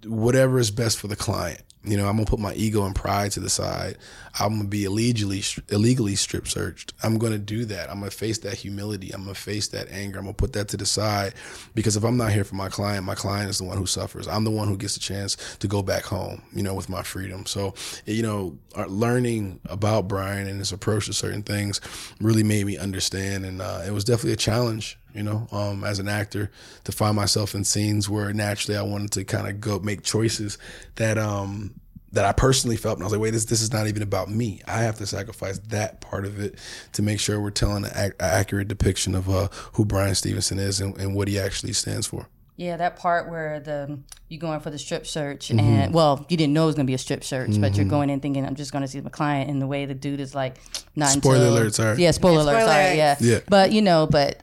whatever 0.05 0.59
is 0.59 0.71
best 0.71 0.99
for 0.99 1.09
the 1.09 1.17
client. 1.17 1.63
You 1.85 1.97
know, 1.97 2.09
I'm 2.09 2.17
gonna 2.17 2.27
put 2.27 2.39
my 2.39 2.55
ego 2.55 2.85
and 2.85 2.95
pride 2.95 3.33
to 3.33 3.41
the 3.41 3.51
side. 3.51 3.99
I'm 4.39 4.57
gonna 4.57 4.69
be 4.69 4.85
illegally 4.85 5.43
illegally 5.69 6.15
strip 6.15 6.47
searched. 6.47 6.95
I'm 7.03 7.19
gonna 7.19 7.39
do 7.39 7.65
that. 7.67 7.91
I'm 7.91 7.99
gonna 7.99 8.13
face 8.13 8.39
that 8.39 8.55
humility. 8.55 9.11
I'm 9.11 9.23
gonna 9.23 9.35
face 9.35 9.69
that 9.69 9.91
anger. 9.91 10.19
I'm 10.19 10.27
gonna 10.27 10.35
put 10.35 10.53
that 10.53 10.69
to 10.69 10.77
the 10.77 10.87
side 10.87 11.35
because 11.75 11.97
if 11.97 12.05
I'm 12.05 12.17
not 12.17 12.33
here 12.33 12.45
for 12.45 12.55
my 12.55 12.69
client, 12.69 13.05
my 13.05 13.17
client 13.17 13.51
is 13.51 13.59
the 13.59 13.65
one 13.65 13.79
who 13.79 13.87
suffers. 13.87 14.29
I'm 14.29 14.45
the 14.45 14.51
one 14.51 14.69
who 14.69 14.77
gets 14.77 14.95
the 14.95 15.01
chance 15.01 15.37
to 15.59 15.67
go 15.67 15.83
back 15.83 16.05
home. 16.05 16.43
You 16.53 16.63
know, 16.63 16.75
with 16.75 16.89
my 16.89 17.03
freedom. 17.03 17.47
So, 17.47 17.75
you 18.07 18.23
know, 18.23 18.57
learning 18.87 19.61
about 19.67 20.07
Bryan 20.07 20.47
and 20.47 20.59
his 20.61 20.71
approach 20.71 21.07
to 21.07 21.13
certain 21.13 21.43
things 21.43 21.81
really 22.21 22.45
made 22.45 22.65
me 22.65 22.79
understand, 22.79 23.45
and 23.45 23.61
uh, 23.61 23.83
it 23.85 23.91
was 23.91 24.05
definitely 24.05 24.35
a 24.35 24.37
challenge 24.37 24.99
you 25.15 25.23
know, 25.23 25.47
um, 25.53 25.85
as 25.85 25.99
an 25.99 26.09
actor, 26.09 26.51
to 26.85 26.93
find 26.93 27.17
myself 27.17 27.55
in 27.55 27.65
scenes 27.65 28.09
where 28.09 28.33
naturally 28.33 28.79
I 28.79 28.83
wanted 28.83 29.11
to 29.13 29.25
kind 29.25 29.49
of 29.49 29.61
go 29.61 29.79
make 29.79 30.03
choices 30.03 30.59
that 30.97 31.19
um, 31.19 31.75
that 32.13 32.25
I 32.27 32.33
personally 32.33 32.77
felt, 32.77 32.99
and 32.99 33.03
I 33.03 33.07
was 33.07 33.13
like, 33.13 33.23
wait, 33.23 33.31
this 33.31 33.47
this 33.47 33.63
is 33.63 33.73
not 33.73 33.87
even 33.89 34.03
about 34.03 34.31
me. 34.31 34.61
I 34.67 34.79
have 34.79 34.99
to 34.99 35.07
sacrifice 35.07 35.59
that 35.69 36.01
part 36.01 36.25
of 36.25 36.39
it 36.39 36.59
to 36.93 37.03
make 37.03 37.21
sure 37.21 37.41
we're 37.41 37.51
telling 37.51 37.85
an 37.85 37.93
ac- 37.95 38.15
accurate 38.21 38.69
depiction 38.69 39.15
of 39.15 39.29
uh, 39.29 39.49
who 39.73 39.85
Bryan 39.85 40.15
Stevenson 40.15 40.59
is 40.59 40.81
and, 40.81 40.97
and 40.99 41.15
what 41.15 41.29
he 41.29 41.39
actually 41.39 41.73
stands 41.73 42.07
for. 42.07 42.29
Yeah, 42.57 42.77
that 42.77 42.97
part 42.97 43.31
where 43.31 43.61
the 43.61 43.99
you're 44.29 44.41
going 44.41 44.61
for 44.61 44.71
the 44.71 44.79
strip 44.79 45.07
search 45.07 45.49
mm-hmm. 45.49 45.59
and 45.59 45.95
well, 45.95 46.25
you 46.29 46.37
didn't 46.37 46.53
know 46.53 46.65
it 46.65 46.67
was 46.67 46.75
gonna 46.75 46.87
be 46.87 46.95
a 46.95 46.99
strip 46.99 47.25
search, 47.25 47.51
mm-hmm. 47.51 47.63
but 47.63 47.75
you're 47.75 47.85
mm-hmm. 47.85 47.91
going 47.91 48.11
in 48.11 48.21
thinking 48.21 48.45
I'm 48.45 48.57
just 48.57 48.73
gonna 48.73 48.87
see 48.87 49.01
my 49.01 49.11
client, 49.11 49.51
and 49.51 49.61
the 49.61 49.67
way 49.67 49.87
the 49.87 49.95
dude 49.95 50.21
is 50.21 50.35
like 50.35 50.59
not 50.95 51.09
spoiler 51.09 51.37
until, 51.37 51.55
alert, 51.55 51.75
sorry. 51.75 52.03
Yeah, 52.03 52.11
spoiler 52.11 52.37
yeah, 52.37 52.43
alert, 52.43 52.67
sorry, 52.67 52.97
yeah. 52.97 53.17
yeah. 53.21 53.39
But 53.49 53.73
you 53.73 53.81
know, 53.81 54.07
but 54.07 54.43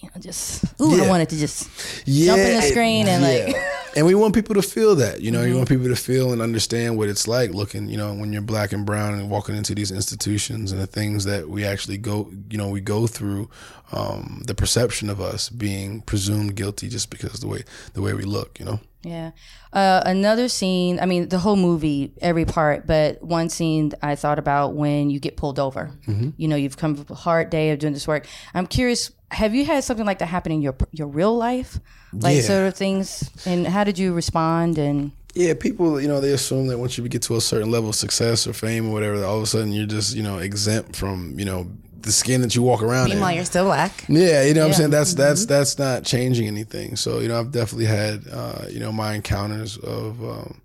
you 0.00 0.08
know, 0.14 0.20
just 0.20 0.64
ooh. 0.80 1.02
I 1.02 1.08
wanted 1.08 1.28
to 1.30 1.36
just 1.36 1.68
yeah, 2.06 2.26
jump 2.26 2.40
in 2.40 2.56
the 2.56 2.62
screen 2.62 3.08
and 3.08 3.22
yeah. 3.22 3.52
like. 3.54 3.87
And 3.98 4.06
we 4.06 4.14
want 4.14 4.32
people 4.32 4.54
to 4.54 4.62
feel 4.62 4.94
that, 4.94 5.22
you 5.22 5.32
know, 5.32 5.40
mm-hmm. 5.40 5.48
you 5.48 5.56
want 5.56 5.68
people 5.68 5.88
to 5.88 5.96
feel 5.96 6.32
and 6.32 6.40
understand 6.40 6.96
what 6.96 7.08
it's 7.08 7.26
like 7.26 7.50
looking, 7.50 7.88
you 7.88 7.96
know, 7.96 8.14
when 8.14 8.32
you're 8.32 8.40
black 8.40 8.72
and 8.72 8.86
brown 8.86 9.14
and 9.14 9.28
walking 9.28 9.56
into 9.56 9.74
these 9.74 9.90
institutions 9.90 10.70
and 10.70 10.80
the 10.80 10.86
things 10.86 11.24
that 11.24 11.48
we 11.48 11.64
actually 11.64 11.98
go, 11.98 12.30
you 12.48 12.56
know, 12.56 12.68
we 12.68 12.80
go 12.80 13.08
through, 13.08 13.50
um, 13.90 14.42
the 14.46 14.54
perception 14.54 15.10
of 15.10 15.20
us 15.20 15.48
being 15.48 16.02
presumed 16.02 16.54
guilty 16.54 16.88
just 16.88 17.10
because 17.10 17.40
the 17.40 17.48
way 17.48 17.64
the 17.94 18.00
way 18.00 18.12
we 18.12 18.22
look, 18.22 18.60
you 18.60 18.66
know. 18.66 18.78
Yeah. 19.02 19.32
Uh, 19.72 20.02
another 20.06 20.48
scene, 20.48 21.00
I 21.00 21.06
mean, 21.06 21.28
the 21.28 21.38
whole 21.40 21.56
movie, 21.56 22.12
every 22.20 22.44
part, 22.44 22.86
but 22.86 23.20
one 23.20 23.48
scene 23.48 23.92
I 24.00 24.14
thought 24.14 24.38
about 24.38 24.74
when 24.74 25.10
you 25.10 25.18
get 25.18 25.36
pulled 25.36 25.58
over. 25.58 25.90
Mm-hmm. 26.06 26.30
You 26.36 26.46
know, 26.46 26.56
you've 26.56 26.76
come 26.76 26.94
from 26.94 27.06
a 27.10 27.18
hard 27.18 27.50
day 27.50 27.70
of 27.70 27.80
doing 27.80 27.94
this 27.94 28.06
work. 28.06 28.28
I'm 28.54 28.68
curious, 28.68 29.10
have 29.32 29.56
you 29.56 29.64
had 29.64 29.82
something 29.82 30.06
like 30.06 30.20
that 30.20 30.26
happen 30.26 30.52
in 30.52 30.62
your 30.62 30.76
your 30.92 31.08
real 31.08 31.36
life? 31.36 31.80
Like 32.12 32.36
yeah. 32.36 32.42
sort 32.42 32.66
of 32.66 32.74
things? 32.74 33.30
And 33.46 33.66
how 33.66 33.84
did 33.84 33.98
you 33.98 34.14
respond? 34.14 34.78
And 34.78 35.12
yeah, 35.34 35.54
people, 35.54 36.00
you 36.00 36.08
know, 36.08 36.20
they 36.20 36.32
assume 36.32 36.68
that 36.68 36.78
once 36.78 36.96
you 36.96 37.06
get 37.08 37.22
to 37.22 37.36
a 37.36 37.40
certain 37.40 37.70
level 37.70 37.90
of 37.90 37.94
success 37.94 38.46
or 38.46 38.52
fame 38.52 38.88
or 38.88 38.92
whatever, 38.92 39.24
all 39.24 39.36
of 39.36 39.42
a 39.42 39.46
sudden 39.46 39.72
you're 39.72 39.86
just, 39.86 40.16
you 40.16 40.22
know, 40.22 40.38
exempt 40.38 40.96
from, 40.96 41.38
you 41.38 41.44
know, 41.44 41.70
the 42.00 42.12
skin 42.12 42.40
that 42.42 42.54
you 42.54 42.62
walk 42.62 42.82
around 42.82 43.10
Meanwhile, 43.10 43.30
in. 43.30 43.36
you're 43.36 43.44
still 43.44 43.64
black. 43.64 44.04
Yeah, 44.08 44.44
you 44.44 44.54
know 44.54 44.62
what 44.62 44.68
I'm 44.68 44.74
saying? 44.74 44.90
That's 44.90 45.14
that's 45.14 45.42
mm-hmm. 45.42 45.52
that's 45.52 45.78
not 45.78 46.04
changing 46.04 46.46
anything. 46.46 46.96
So, 46.96 47.18
you 47.18 47.28
know, 47.28 47.38
I've 47.38 47.50
definitely 47.50 47.86
had 47.86 48.22
uh, 48.30 48.66
you 48.70 48.78
know, 48.80 48.92
my 48.92 49.14
encounters 49.14 49.76
of 49.78 50.22
um, 50.22 50.62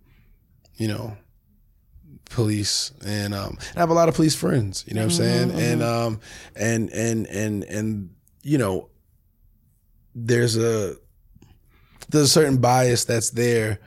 you 0.76 0.88
know, 0.88 1.18
police 2.34 2.92
and 3.06 3.34
um 3.34 3.58
and 3.70 3.78
I 3.78 3.80
have 3.82 3.90
a 3.90 3.94
lot 3.94 4.10
of 4.10 4.16
police 4.16 4.36
friends, 4.36 4.84
you 4.88 4.96
know 4.96 5.02
what 5.02 5.12
I'm 5.12 5.18
saying? 5.18 5.50
Mm-hmm. 5.50 5.60
And 5.60 5.82
mm-hmm. 5.82 6.08
um 6.08 6.20
and 6.56 6.90
and 6.90 7.28
and 7.28 7.64
and 7.64 8.10
you 8.42 8.58
know, 8.58 8.90
there's 10.16 10.58
a 10.58 10.96
there's 12.10 12.26
a 12.26 12.30
certain 12.30 12.58
bias 12.58 13.06
that's 13.06 13.32
there. 13.32 13.80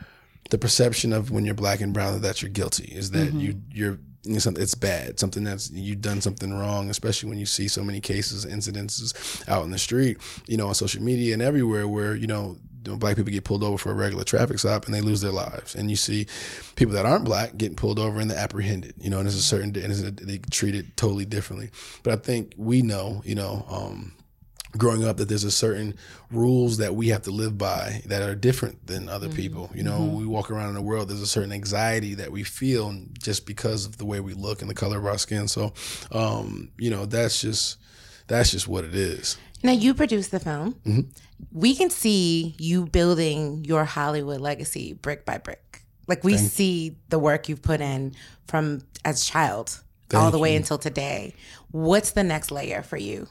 The 0.51 0.59
perception 0.59 1.13
of 1.13 1.31
when 1.31 1.45
you're 1.45 1.55
black 1.55 1.81
and 1.81 1.93
brown 1.93 2.21
that 2.21 2.43
you're 2.43 2.51
guilty 2.51 2.85
is 2.85 3.11
that 3.11 3.29
mm-hmm. 3.29 3.41
you 3.41 3.63
you're 3.73 3.99
it's 4.29 4.75
bad, 4.75 5.21
something 5.21 5.45
that's 5.45 5.71
you've 5.71 6.01
done 6.01 6.21
something 6.21 6.53
wrong, 6.53 6.91
especially 6.91 7.29
when 7.29 7.39
you 7.39 7.47
see 7.47 7.69
so 7.69 7.83
many 7.83 8.01
cases, 8.01 8.45
incidences 8.45 9.49
out 9.49 9.65
in 9.65 9.71
the 9.71 9.79
street, 9.79 10.19
you 10.49 10.57
know, 10.57 10.69
on 10.69 10.75
social 10.75 11.03
media 11.03 11.33
and 11.33 11.43
everywhere 11.43 11.87
where, 11.87 12.15
you 12.15 12.27
know, 12.27 12.57
black 12.95 13.17
people 13.17 13.33
get 13.33 13.45
pulled 13.45 13.65
over 13.65 13.79
for 13.79 13.91
a 13.91 13.95
regular 13.95 14.25
traffic 14.25 14.59
stop 14.59 14.87
and 14.87 14.95
they 14.95 15.01
lose 15.01 15.21
their 15.21 15.33
lives. 15.33 15.75
And 15.75 15.91
you 15.91 15.97
see 15.97 16.27
people 16.77 16.95
that 16.95 17.07
aren't 17.07 17.25
black 17.25 17.57
getting 17.57 17.77
pulled 17.77 17.99
over 17.99 18.21
and 18.21 18.31
they're 18.31 18.39
apprehended, 18.39 18.95
you 18.99 19.11
know, 19.11 19.19
and 19.19 19.27
there's 19.27 19.37
a 19.37 19.43
certain, 19.43 19.77
and 19.77 19.93
they 20.19 20.39
treat 20.51 20.75
it 20.75 20.97
totally 20.97 21.25
differently. 21.25 21.71
But 22.03 22.13
I 22.13 22.17
think 22.17 22.55
we 22.57 22.83
know, 22.83 23.23
you 23.25 23.35
know, 23.35 23.65
um, 23.69 24.13
growing 24.77 25.05
up 25.05 25.17
that 25.17 25.29
there's 25.29 25.45
a 25.45 25.51
certain 25.51 25.95
rules 26.31 26.79
that 26.79 26.95
we 26.95 27.09
have 27.09 27.23
to 27.23 27.31
live 27.31 27.57
by 27.59 28.03
that 28.07 28.23
are 28.23 28.35
different 28.35 28.87
than 28.87 29.09
other 29.09 29.29
mm-hmm. 29.29 29.37
people. 29.37 29.71
You 29.75 29.83
know, 29.83 29.99
mm-hmm. 29.99 30.17
we 30.17 30.27
walk 30.27 30.51
around 30.51 30.71
in 30.71 30.75
the 30.75 30.83
world, 30.83 31.09
there's 31.09 31.23
a 31.23 31.27
certain 31.27 31.53
anxiety 31.53 32.15
that 32.15 32.33
we 32.33 32.43
feel 32.43 32.95
just 33.19 33.47
because 33.47 33.87
of 33.87 33.99
the 33.99 34.05
way 34.05 34.21
we 34.21 34.35
look 34.35 34.61
and 34.61 34.71
the 34.71 34.75
color 34.75 34.99
of 34.99 35.07
our 35.07 35.19
skin. 35.19 35.49
So, 35.49 35.73
um, 36.13 36.71
you 36.79 36.91
know, 36.91 37.07
that's 37.07 37.41
just 37.41 37.79
that's 38.27 38.51
just 38.51 38.69
what 38.69 38.85
it 38.85 38.95
is. 38.95 39.37
Now 39.63 39.73
you 39.73 39.95
produce 39.95 40.29
the 40.29 40.41
film. 40.41 40.75
Mm-hmm. 40.87 41.01
We 41.53 41.75
can 41.75 41.91
see 41.91 42.55
you 42.59 42.87
building 42.87 43.65
your 43.65 43.85
Hollywood 43.85 44.41
legacy 44.41 44.93
brick 44.93 45.25
by 45.25 45.39
brick. 45.39 45.83
Like 46.07 46.23
we 46.23 46.37
Thank 46.37 46.51
see 46.51 46.97
the 47.09 47.19
work 47.19 47.49
you've 47.49 47.63
put 47.63 47.81
in 47.81 48.15
from 48.47 48.83
as 49.05 49.25
child 49.25 49.81
Thank 50.09 50.23
all 50.23 50.31
the 50.31 50.39
way 50.39 50.55
until 50.55 50.79
today. 50.79 51.35
What's 51.73 52.13
the 52.13 52.23
next 52.23 52.51
layer 52.51 52.83
for 52.83 52.97
you? 52.97 53.29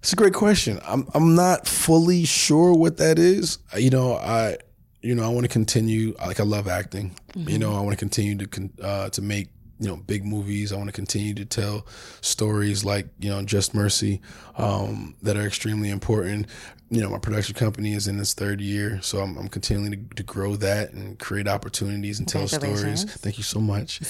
It's 0.00 0.12
a 0.12 0.16
great 0.16 0.34
question. 0.34 0.80
I'm 0.84 1.06
I'm 1.14 1.34
not 1.34 1.66
fully 1.66 2.24
sure 2.24 2.72
what 2.72 2.96
that 2.96 3.18
is. 3.18 3.58
You 3.76 3.90
know, 3.90 4.14
I 4.14 4.56
you 5.02 5.14
know 5.14 5.24
I 5.24 5.28
want 5.28 5.44
to 5.44 5.48
continue. 5.48 6.14
Like 6.18 6.40
I 6.40 6.44
love 6.44 6.68
acting. 6.68 7.14
Mm-hmm. 7.34 7.48
You 7.48 7.58
know, 7.58 7.74
I 7.74 7.80
want 7.80 7.92
to 7.92 7.96
continue 7.96 8.46
to 8.46 8.70
uh, 8.82 9.10
to 9.10 9.22
make 9.22 9.48
you 9.78 9.88
know 9.88 9.96
big 9.96 10.24
movies. 10.24 10.72
I 10.72 10.76
want 10.76 10.88
to 10.88 10.92
continue 10.92 11.34
to 11.34 11.44
tell 11.44 11.86
stories 12.22 12.84
like 12.84 13.08
you 13.18 13.28
know 13.28 13.42
Just 13.42 13.74
Mercy 13.74 14.22
um, 14.56 15.16
that 15.22 15.36
are 15.36 15.46
extremely 15.46 15.90
important. 15.90 16.46
You 16.92 17.00
know, 17.00 17.08
my 17.08 17.18
production 17.18 17.54
company 17.54 17.92
is 17.92 18.08
in 18.08 18.18
its 18.18 18.34
third 18.34 18.60
year, 18.60 19.00
so 19.00 19.20
I'm, 19.20 19.38
I'm 19.38 19.46
continuing 19.46 19.92
to, 19.92 20.14
to, 20.16 20.22
grow 20.24 20.56
that 20.56 20.92
and 20.92 21.16
create 21.20 21.46
opportunities 21.46 22.18
and 22.18 22.26
tell 22.26 22.48
stories. 22.48 23.04
Thank 23.04 23.38
you 23.38 23.44
so 23.44 23.60
much. 23.60 24.00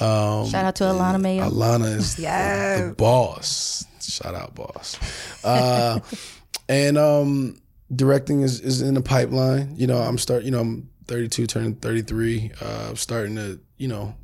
Um, 0.00 0.48
Shout 0.48 0.64
out 0.64 0.74
to 0.76 0.84
Alana 0.84 1.20
Mayo. 1.20 1.48
Alana 1.48 1.94
is 1.94 2.18
yes. 2.18 2.80
the, 2.80 2.88
the 2.88 2.94
boss. 2.94 3.86
Shout 4.00 4.34
out, 4.34 4.54
boss. 4.56 4.98
Uh, 5.44 6.00
and 6.68 6.98
um, 6.98 7.60
directing 7.94 8.42
is, 8.42 8.60
is 8.60 8.82
in 8.82 8.94
the 8.94 9.02
pipeline. 9.02 9.76
You 9.76 9.86
know, 9.86 9.98
I'm 9.98 10.18
start. 10.18 10.42
You 10.42 10.50
know, 10.50 10.60
I'm 10.60 10.90
32, 11.06 11.46
turning 11.46 11.76
33. 11.76 12.50
Uh, 12.60 12.94
starting 12.94 13.36
to 13.36 13.60
you 13.76 13.88
know 13.88 14.14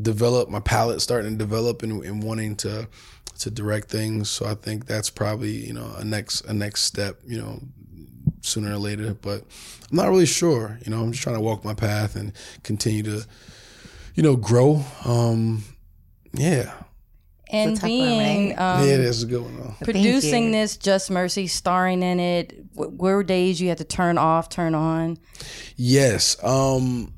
develop 0.00 0.48
my 0.48 0.60
palette, 0.60 1.00
starting 1.00 1.32
to 1.32 1.38
develop 1.38 1.82
and, 1.82 2.02
and 2.04 2.22
wanting 2.22 2.56
to 2.56 2.88
to 3.38 3.50
direct 3.50 3.88
things. 3.88 4.30
So 4.30 4.46
I 4.46 4.54
think 4.54 4.86
that's 4.86 5.10
probably 5.10 5.52
you 5.52 5.72
know 5.72 5.94
a 5.96 6.04
next 6.04 6.42
a 6.42 6.52
next 6.52 6.82
step. 6.82 7.20
You 7.26 7.38
know, 7.38 7.60
sooner 8.40 8.72
or 8.72 8.78
later. 8.78 9.14
But 9.14 9.42
I'm 9.90 9.96
not 9.96 10.08
really 10.08 10.26
sure. 10.26 10.78
You 10.84 10.90
know, 10.90 11.02
I'm 11.02 11.12
just 11.12 11.22
trying 11.22 11.36
to 11.36 11.42
walk 11.42 11.64
my 11.64 11.74
path 11.74 12.16
and 12.16 12.32
continue 12.62 13.02
to, 13.04 13.26
you 14.14 14.22
know, 14.22 14.36
grow. 14.36 14.84
Um, 15.04 15.64
yeah 16.32 16.72
and 17.54 17.80
being 17.80 18.48
one, 18.50 18.56
right? 18.56 18.80
um, 18.80 18.88
yeah, 18.88 18.96
that's 18.96 19.22
a 19.22 19.26
good 19.26 19.42
one. 19.42 19.74
Producing 19.82 20.50
this, 20.50 20.76
Just 20.76 21.10
Mercy, 21.10 21.46
starring 21.46 22.02
in 22.02 22.18
it. 22.18 22.64
Were 22.74 23.22
days 23.22 23.60
you 23.60 23.68
had 23.68 23.78
to 23.78 23.84
turn 23.84 24.18
off, 24.18 24.48
turn 24.48 24.74
on? 24.74 25.18
Yes. 25.76 26.42
Um, 26.42 27.14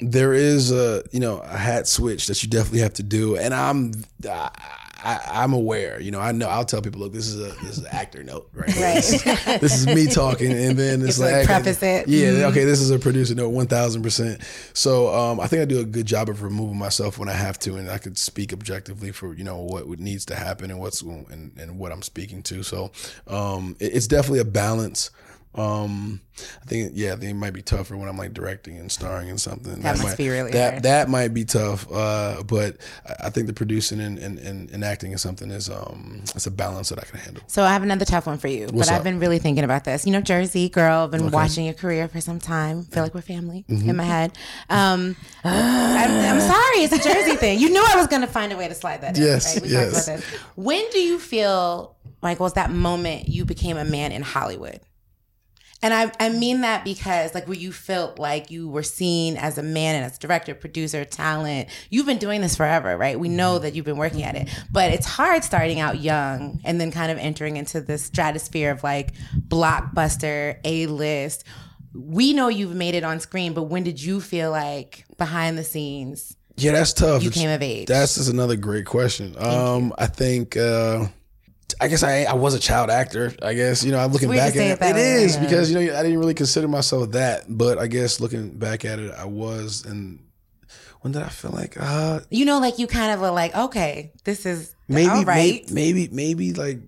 there 0.00 0.32
is 0.32 0.72
a 0.72 1.02
you 1.12 1.20
know 1.20 1.38
a 1.38 1.56
hat 1.56 1.86
switch 1.86 2.26
that 2.26 2.42
you 2.42 2.48
definitely 2.48 2.80
have 2.80 2.94
to 2.94 3.02
do, 3.02 3.36
and 3.36 3.54
I'm. 3.54 3.92
I, 4.28 4.50
I, 5.00 5.44
am 5.44 5.52
aware, 5.52 6.00
you 6.00 6.10
know. 6.10 6.18
I 6.18 6.32
know. 6.32 6.48
I'll 6.48 6.64
tell 6.64 6.82
people, 6.82 7.00
look, 7.00 7.12
this 7.12 7.28
is 7.28 7.36
a 7.36 7.54
this 7.62 7.78
is 7.78 7.84
an 7.84 7.86
actor 7.92 8.24
note, 8.24 8.48
right? 8.52 8.68
right. 8.76 8.94
This, 8.96 9.22
this, 9.60 9.74
is 9.74 9.86
me 9.86 10.06
talking, 10.06 10.50
and 10.50 10.76
then 10.76 11.00
it's, 11.00 11.10
it's 11.10 11.18
like, 11.20 11.34
like 11.34 11.46
preface 11.46 11.82
it. 11.82 12.08
Yeah, 12.08 12.28
mm-hmm. 12.28 12.44
okay. 12.50 12.64
This 12.64 12.80
is 12.80 12.90
a 12.90 12.98
producer 12.98 13.34
note, 13.36 13.50
one 13.50 13.68
thousand 13.68 14.02
percent. 14.02 14.42
So 14.72 15.14
um, 15.14 15.38
I 15.38 15.46
think 15.46 15.62
I 15.62 15.66
do 15.66 15.78
a 15.78 15.84
good 15.84 16.06
job 16.06 16.28
of 16.28 16.42
removing 16.42 16.78
myself 16.78 17.16
when 17.16 17.28
I 17.28 17.32
have 17.34 17.58
to, 17.60 17.76
and 17.76 17.88
I 17.88 17.98
could 17.98 18.18
speak 18.18 18.52
objectively 18.52 19.12
for 19.12 19.34
you 19.34 19.44
know 19.44 19.58
what 19.58 19.86
needs 20.00 20.24
to 20.26 20.34
happen 20.34 20.70
and 20.70 20.80
what's 20.80 21.00
and, 21.02 21.52
and 21.56 21.78
what 21.78 21.92
I'm 21.92 22.02
speaking 22.02 22.42
to. 22.44 22.64
So 22.64 22.90
um, 23.28 23.76
it, 23.78 23.94
it's 23.94 24.08
definitely 24.08 24.40
a 24.40 24.44
balance. 24.44 25.10
Um, 25.54 26.20
I 26.62 26.66
think 26.66 26.92
yeah, 26.94 27.14
they 27.14 27.32
might 27.32 27.52
be 27.52 27.62
tougher 27.62 27.96
when 27.96 28.08
I'm 28.08 28.16
like 28.16 28.32
directing 28.32 28.78
and 28.78 28.92
starring 28.92 29.28
in 29.28 29.38
something. 29.38 29.74
That, 29.74 29.82
that 29.82 29.96
must 29.96 30.04
might, 30.04 30.18
be 30.18 30.28
really 30.28 30.52
that 30.52 30.70
hard. 30.70 30.82
that 30.84 31.08
might 31.08 31.28
be 31.28 31.44
tough. 31.44 31.90
Uh, 31.90 32.42
but 32.44 32.76
I 33.20 33.30
think 33.30 33.46
the 33.46 33.52
producing 33.52 34.00
and, 34.00 34.18
and, 34.18 34.38
and, 34.38 34.70
and, 34.70 34.84
acting 34.84 35.12
is 35.12 35.22
something 35.22 35.50
is 35.50 35.68
um 35.68 36.22
it's 36.34 36.46
a 36.46 36.50
balance 36.50 36.90
that 36.90 36.98
I 37.00 37.02
can 37.02 37.18
handle. 37.18 37.42
So 37.46 37.64
I 37.64 37.72
have 37.72 37.82
another 37.82 38.04
tough 38.04 38.26
one 38.26 38.38
for 38.38 38.48
you. 38.48 38.66
What's 38.66 38.88
but 38.88 38.88
up? 38.88 38.94
I've 38.98 39.04
been 39.04 39.18
really 39.18 39.38
thinking 39.38 39.64
about 39.64 39.84
this. 39.84 40.06
You 40.06 40.12
know, 40.12 40.20
Jersey 40.20 40.68
girl, 40.68 41.04
I've 41.04 41.10
been 41.10 41.22
okay. 41.22 41.30
watching 41.30 41.64
your 41.64 41.74
career 41.74 42.08
for 42.08 42.20
some 42.20 42.38
time. 42.38 42.84
Feel 42.84 43.02
like 43.02 43.14
we're 43.14 43.22
family 43.22 43.64
mm-hmm. 43.68 43.88
in 43.88 43.96
my 43.96 44.04
head. 44.04 44.36
Um, 44.68 45.16
I'm, 45.44 46.10
I'm, 46.10 46.40
sorry, 46.40 46.84
it's 46.84 46.92
a 46.92 47.02
Jersey 47.02 47.36
thing. 47.36 47.58
You 47.58 47.70
knew 47.70 47.84
I 47.84 47.96
was 47.96 48.06
gonna 48.06 48.26
find 48.26 48.52
a 48.52 48.56
way 48.56 48.68
to 48.68 48.74
slide 48.74 49.00
that 49.00 49.16
yes, 49.16 49.56
in. 49.56 49.62
Right? 49.62 49.72
Yes. 49.72 50.24
When 50.54 50.88
do 50.90 51.00
you 51.00 51.18
feel 51.18 51.96
like 52.22 52.38
was 52.38 52.54
that 52.54 52.70
moment 52.70 53.28
you 53.28 53.44
became 53.44 53.76
a 53.76 53.84
man 53.84 54.12
in 54.12 54.22
Hollywood? 54.22 54.80
And 55.80 55.94
I, 55.94 56.10
I 56.18 56.28
mean 56.30 56.62
that 56.62 56.82
because 56.82 57.34
like 57.34 57.46
where 57.46 57.56
you 57.56 57.70
felt 57.70 58.18
like 58.18 58.50
you 58.50 58.68
were 58.68 58.82
seen 58.82 59.36
as 59.36 59.58
a 59.58 59.62
man 59.62 59.94
and 59.94 60.04
as 60.04 60.16
a 60.16 60.18
director, 60.18 60.52
producer, 60.54 61.04
talent. 61.04 61.68
You've 61.88 62.06
been 62.06 62.18
doing 62.18 62.40
this 62.40 62.56
forever, 62.56 62.96
right? 62.96 63.18
We 63.18 63.28
know 63.28 63.60
that 63.60 63.74
you've 63.76 63.84
been 63.84 63.96
working 63.96 64.24
at 64.24 64.34
it. 64.34 64.48
But 64.72 64.90
it's 64.92 65.06
hard 65.06 65.44
starting 65.44 65.78
out 65.78 66.00
young 66.00 66.60
and 66.64 66.80
then 66.80 66.90
kind 66.90 67.12
of 67.12 67.18
entering 67.18 67.56
into 67.58 67.80
this 67.80 68.02
stratosphere 68.04 68.72
of 68.72 68.82
like 68.82 69.12
blockbuster, 69.62 70.58
A 70.64 70.86
list. 70.86 71.44
We 71.94 72.32
know 72.32 72.48
you've 72.48 72.74
made 72.74 72.94
it 72.94 73.04
on 73.04 73.20
screen, 73.20 73.54
but 73.54 73.64
when 73.64 73.82
did 73.82 74.02
you 74.02 74.20
feel 74.20 74.50
like 74.50 75.04
behind 75.16 75.56
the 75.58 75.64
scenes 75.64 76.36
Yeah, 76.56 76.72
that's 76.72 76.92
tough. 76.92 77.22
you 77.22 77.28
It's- 77.28 77.40
came 77.42 77.50
of 77.50 77.62
age? 77.62 77.86
That's 77.86 78.16
just 78.16 78.30
another 78.30 78.56
great 78.56 78.84
question. 78.86 79.34
Um, 79.38 79.92
I 79.98 80.06
think 80.06 80.56
uh, 80.56 81.06
I 81.80 81.88
guess 81.88 82.02
I 82.02 82.24
I 82.24 82.34
was 82.34 82.54
a 82.54 82.58
child 82.58 82.90
actor. 82.90 83.32
I 83.42 83.54
guess 83.54 83.84
you 83.84 83.92
know 83.92 83.98
I'm 83.98 84.12
looking 84.12 84.28
weird 84.28 84.52
to 84.52 84.58
back 84.58 84.80
at 84.80 84.82
it 84.82 84.90
it. 84.90 84.94
way, 84.94 85.22
is 85.24 85.36
yeah. 85.36 85.42
because 85.42 85.70
you 85.70 85.76
know 85.78 85.98
I 85.98 86.02
didn't 86.02 86.18
really 86.18 86.34
consider 86.34 86.68
myself 86.68 87.12
that, 87.12 87.44
but 87.48 87.78
I 87.78 87.86
guess 87.86 88.20
looking 88.20 88.50
back 88.58 88.84
at 88.84 88.98
it, 88.98 89.12
I 89.12 89.24
was. 89.24 89.84
And 89.84 90.18
when 91.00 91.12
did 91.12 91.22
I 91.22 91.28
feel 91.28 91.52
like 91.52 91.76
uh 91.78 92.20
you 92.30 92.44
know, 92.44 92.58
like 92.58 92.78
you 92.78 92.86
kind 92.86 93.12
of 93.12 93.20
were 93.20 93.30
like, 93.30 93.54
okay, 93.56 94.12
this 94.24 94.44
is 94.46 94.74
maybe 94.88 95.08
all 95.08 95.24
right. 95.24 95.68
may- 95.68 95.74
maybe 95.74 96.08
maybe 96.10 96.52
like 96.54 96.80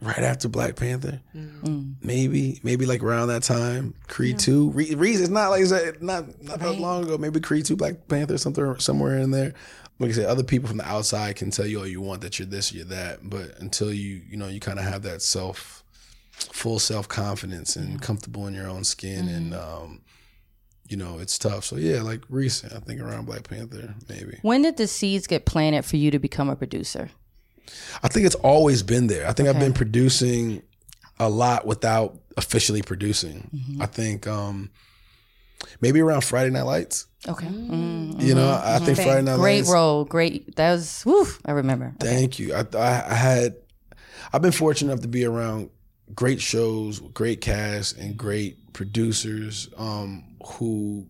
right 0.00 0.18
after 0.18 0.48
Black 0.48 0.76
Panther, 0.76 1.20
mm-hmm. 1.34 1.66
mm. 1.66 1.94
maybe 2.02 2.60
maybe 2.62 2.86
like 2.86 3.02
around 3.02 3.28
that 3.28 3.42
time. 3.42 3.94
Creed 4.08 4.38
two, 4.38 4.70
Re- 4.70 4.94
reason 4.94 5.24
it's 5.24 5.32
not 5.32 5.48
like 5.50 5.62
it's 5.62 5.72
uh, 5.72 5.92
not 6.00 6.26
not 6.42 6.60
that 6.60 6.66
Right. 6.68 6.78
long 6.78 7.04
ago. 7.04 7.18
Maybe 7.18 7.40
Creed 7.40 7.64
two, 7.64 7.76
Black 7.76 8.06
Panther, 8.08 8.38
something 8.38 8.78
somewhere 8.78 9.18
in 9.18 9.30
there. 9.32 9.54
Like 9.98 10.10
I 10.10 10.14
said, 10.14 10.26
other 10.26 10.44
people 10.44 10.68
from 10.68 10.78
the 10.78 10.86
outside 10.88 11.36
can 11.36 11.50
tell 11.50 11.66
you 11.66 11.78
all 11.78 11.86
you 11.86 12.00
want 12.00 12.20
that 12.20 12.38
you're 12.38 12.46
this, 12.46 12.72
you're 12.72 12.84
that, 12.86 13.20
but 13.22 13.58
until 13.58 13.92
you 13.92 14.22
you 14.28 14.36
know 14.36 14.48
you 14.48 14.60
kind 14.60 14.78
of 14.78 14.84
have 14.84 15.02
that 15.02 15.22
self, 15.22 15.82
full 16.32 16.78
self 16.78 17.08
confidence 17.08 17.76
and 17.76 18.00
comfortable 18.02 18.46
in 18.46 18.54
your 18.54 18.68
own 18.68 18.84
skin 18.84 19.28
and. 19.28 19.54
um 19.54 20.00
you 20.88 20.96
know, 20.96 21.18
it's 21.18 21.36
tough. 21.36 21.64
So 21.64 21.74
yeah, 21.74 22.00
like 22.02 22.22
recent, 22.28 22.72
I 22.72 22.78
think 22.78 23.00
around 23.00 23.24
Black 23.26 23.48
Panther, 23.48 23.92
maybe. 24.08 24.38
When 24.42 24.62
did 24.62 24.76
the 24.76 24.86
seeds 24.86 25.26
get 25.26 25.44
planted 25.44 25.84
for 25.84 25.96
you 25.96 26.12
to 26.12 26.20
become 26.20 26.48
a 26.48 26.54
producer? 26.54 27.10
I 28.04 28.06
think 28.08 28.24
it's 28.24 28.36
always 28.36 28.84
been 28.84 29.08
there. 29.08 29.26
I 29.26 29.32
think 29.32 29.48
I've 29.48 29.58
been 29.58 29.72
producing 29.72 30.62
a 31.18 31.28
lot 31.28 31.66
without 31.66 32.16
officially 32.36 32.82
producing. 32.82 33.50
I 33.80 33.86
think 33.86 34.28
um 34.28 34.70
maybe 35.80 36.00
around 36.00 36.22
Friday 36.22 36.50
Night 36.50 36.62
Lights. 36.62 37.06
Okay. 37.28 37.46
Mm. 37.46 37.68
Mm-hmm. 37.70 38.20
You 38.20 38.34
know, 38.34 38.60
I 38.62 38.78
think 38.78 38.96
Friday 38.96 39.22
Night 39.22 39.36
Great 39.36 39.56
Lights. 39.56 39.68
Great 39.68 39.74
role. 39.74 40.04
Great. 40.04 40.56
That 40.56 40.72
was, 40.72 41.02
whew, 41.02 41.26
I 41.44 41.52
remember. 41.52 41.94
Thank 41.98 42.38
you. 42.38 42.54
I, 42.54 42.64
I 42.74 43.04
I 43.10 43.14
had 43.14 43.56
I've 44.32 44.42
been 44.42 44.52
fortunate 44.52 44.92
enough 44.92 45.02
to 45.02 45.08
be 45.08 45.24
around 45.24 45.70
great 46.14 46.40
shows, 46.40 47.00
great 47.00 47.40
cast, 47.40 47.96
and 47.96 48.16
great 48.16 48.72
producers 48.72 49.68
um, 49.76 50.36
who 50.44 51.06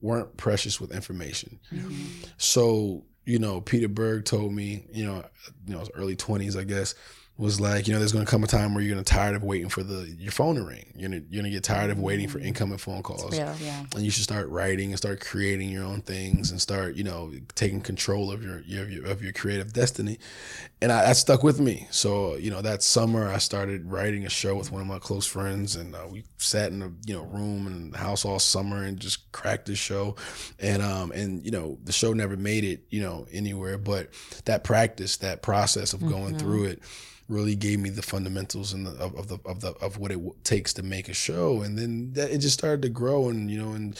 weren't 0.00 0.36
precious 0.36 0.80
with 0.80 0.92
information. 0.92 1.58
Mm-hmm. 1.72 2.24
So 2.36 3.04
you 3.24 3.38
know, 3.38 3.60
Peter 3.60 3.88
Berg 3.88 4.24
told 4.24 4.54
me, 4.54 4.86
you 4.90 5.04
know, 5.04 5.22
you 5.66 5.74
know, 5.74 5.80
his 5.80 5.90
early 5.94 6.16
twenties, 6.16 6.56
I 6.56 6.64
guess, 6.64 6.94
was 7.38 7.60
like, 7.60 7.86
you 7.86 7.92
know, 7.92 8.00
there's 8.00 8.12
going 8.12 8.24
to 8.24 8.30
come 8.30 8.42
a 8.42 8.48
time 8.48 8.74
where 8.74 8.82
you're 8.82 8.92
going 8.92 9.04
to 9.04 9.10
tired 9.10 9.36
of 9.36 9.44
waiting 9.44 9.68
for 9.68 9.84
the 9.84 10.10
your 10.18 10.32
phone 10.32 10.56
to 10.56 10.62
ring. 10.62 10.92
You're 10.96 11.08
gonna, 11.08 11.22
you're 11.30 11.40
going 11.40 11.44
to 11.44 11.56
get 11.56 11.62
tired 11.62 11.90
of 11.90 11.98
waiting 12.00 12.28
for 12.28 12.40
incoming 12.40 12.78
phone 12.78 13.02
calls 13.02 13.36
Yeah. 13.38 13.54
Yeah. 13.62 13.84
and 13.94 14.04
you 14.04 14.10
should 14.10 14.24
start 14.24 14.48
writing 14.48 14.90
and 14.90 14.98
start 14.98 15.20
creating 15.20 15.68
your 15.70 15.84
own 15.84 16.00
things 16.02 16.50
and 16.50 16.60
start 16.60 16.96
you 16.96 17.04
know 17.04 17.32
taking 17.54 17.80
control 17.80 18.32
of 18.32 18.42
your, 18.42 18.60
your, 18.62 18.88
your 18.88 19.06
of 19.06 19.22
your 19.22 19.32
creative 19.32 19.72
destiny 19.72 20.18
and 20.82 20.90
I, 20.90 21.04
that 21.06 21.16
stuck 21.16 21.44
with 21.44 21.60
me 21.60 21.86
so 21.92 22.34
you 22.36 22.50
know 22.50 22.60
that 22.62 22.82
summer 22.82 23.28
i 23.28 23.38
started 23.38 23.86
writing 23.90 24.26
a 24.26 24.28
show 24.28 24.56
with 24.56 24.72
one 24.72 24.80
of 24.80 24.88
my 24.88 24.98
close 24.98 25.26
friends 25.26 25.76
and 25.76 25.94
uh, 25.94 26.06
we 26.10 26.24
sat 26.38 26.72
in 26.72 26.82
a 26.82 26.90
you 27.06 27.14
know 27.14 27.22
room 27.22 27.66
and 27.68 27.94
house 27.94 28.24
all 28.24 28.40
summer 28.40 28.82
and 28.82 28.98
just 28.98 29.30
cracked 29.30 29.66
the 29.66 29.76
show 29.76 30.16
and 30.58 30.82
um 30.82 31.12
and 31.12 31.44
you 31.44 31.52
know 31.52 31.78
the 31.84 31.92
show 31.92 32.12
never 32.12 32.36
made 32.36 32.64
it 32.64 32.82
you 32.90 33.00
know 33.00 33.26
anywhere 33.32 33.78
but 33.78 34.08
that 34.46 34.64
practice 34.64 35.18
that 35.18 35.40
process 35.42 35.92
of 35.92 36.00
going 36.06 36.36
through 36.38 36.64
it 36.64 36.82
really 37.28 37.54
gave 37.54 37.78
me 37.78 37.90
the 37.90 38.02
fundamentals 38.02 38.72
and 38.72 38.86
of, 38.88 39.14
of 39.14 39.28
the 39.28 39.38
of 39.44 39.60
the 39.60 39.72
of 39.82 39.98
what 39.98 40.10
it 40.10 40.18
takes 40.44 40.72
to 40.74 40.82
make 40.82 41.08
a 41.08 41.14
show, 41.14 41.62
and 41.62 41.78
then 41.78 42.12
that 42.14 42.30
it 42.30 42.38
just 42.38 42.58
started 42.58 42.82
to 42.82 42.88
grow, 42.88 43.28
and 43.28 43.50
you 43.50 43.58
know, 43.62 43.72
and 43.72 43.98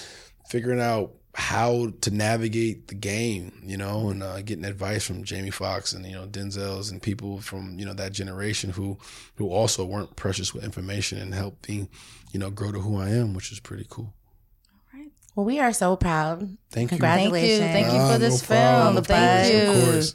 figuring 0.49 0.81
out 0.81 1.13
how 1.35 1.93
to 2.01 2.11
navigate 2.11 2.89
the 2.89 2.95
game, 2.97 3.53
you 3.63 3.77
know, 3.77 4.09
and 4.09 4.23
uh, 4.25 4.41
getting 4.43 4.65
advice 4.65 5.07
from 5.07 5.23
Jamie 5.23 5.51
Foxx 5.51 5.93
and 5.93 6.05
you 6.05 6.15
know 6.15 6.27
Denzel's 6.27 6.91
and 6.91 7.01
people 7.01 7.41
from 7.41 7.79
you 7.79 7.85
know 7.87 7.93
that 7.95 8.13
generation 8.13 8.71
who 8.71 8.99
who 9.37 9.49
also 9.51 9.85
weren't 9.85 10.17
precious 10.17 10.53
with 10.53 10.65
information 10.65 11.19
and 11.19 11.35
helped 11.35 11.69
me, 11.69 11.89
you 12.33 12.41
know, 12.41 12.51
grow 12.51 12.73
to 12.73 12.81
who 12.81 12.97
I 12.99 13.11
am, 13.11 13.35
which 13.35 13.53
is 13.53 13.61
pretty 13.61 13.87
cool. 13.89 14.13
All 14.95 15.01
right. 15.01 15.11
Well, 15.37 15.47
we 15.47 15.61
are 15.61 15.73
so 15.73 15.95
proud. 15.97 16.57
Thank 16.71 16.91
you. 16.91 16.97
Congratulations. 16.97 17.61
Thank 17.61 17.87
you. 17.87 17.91
Thank 17.91 17.93
you 17.93 18.01
Ah, 18.01 18.13
for 18.15 18.19
this 18.19 18.45
problem, 18.45 18.83
film. 18.83 18.95
no 18.95 19.01
Thank 19.03 19.53
problem. 19.53 19.89
Of 19.91 19.95
you. 19.95 20.11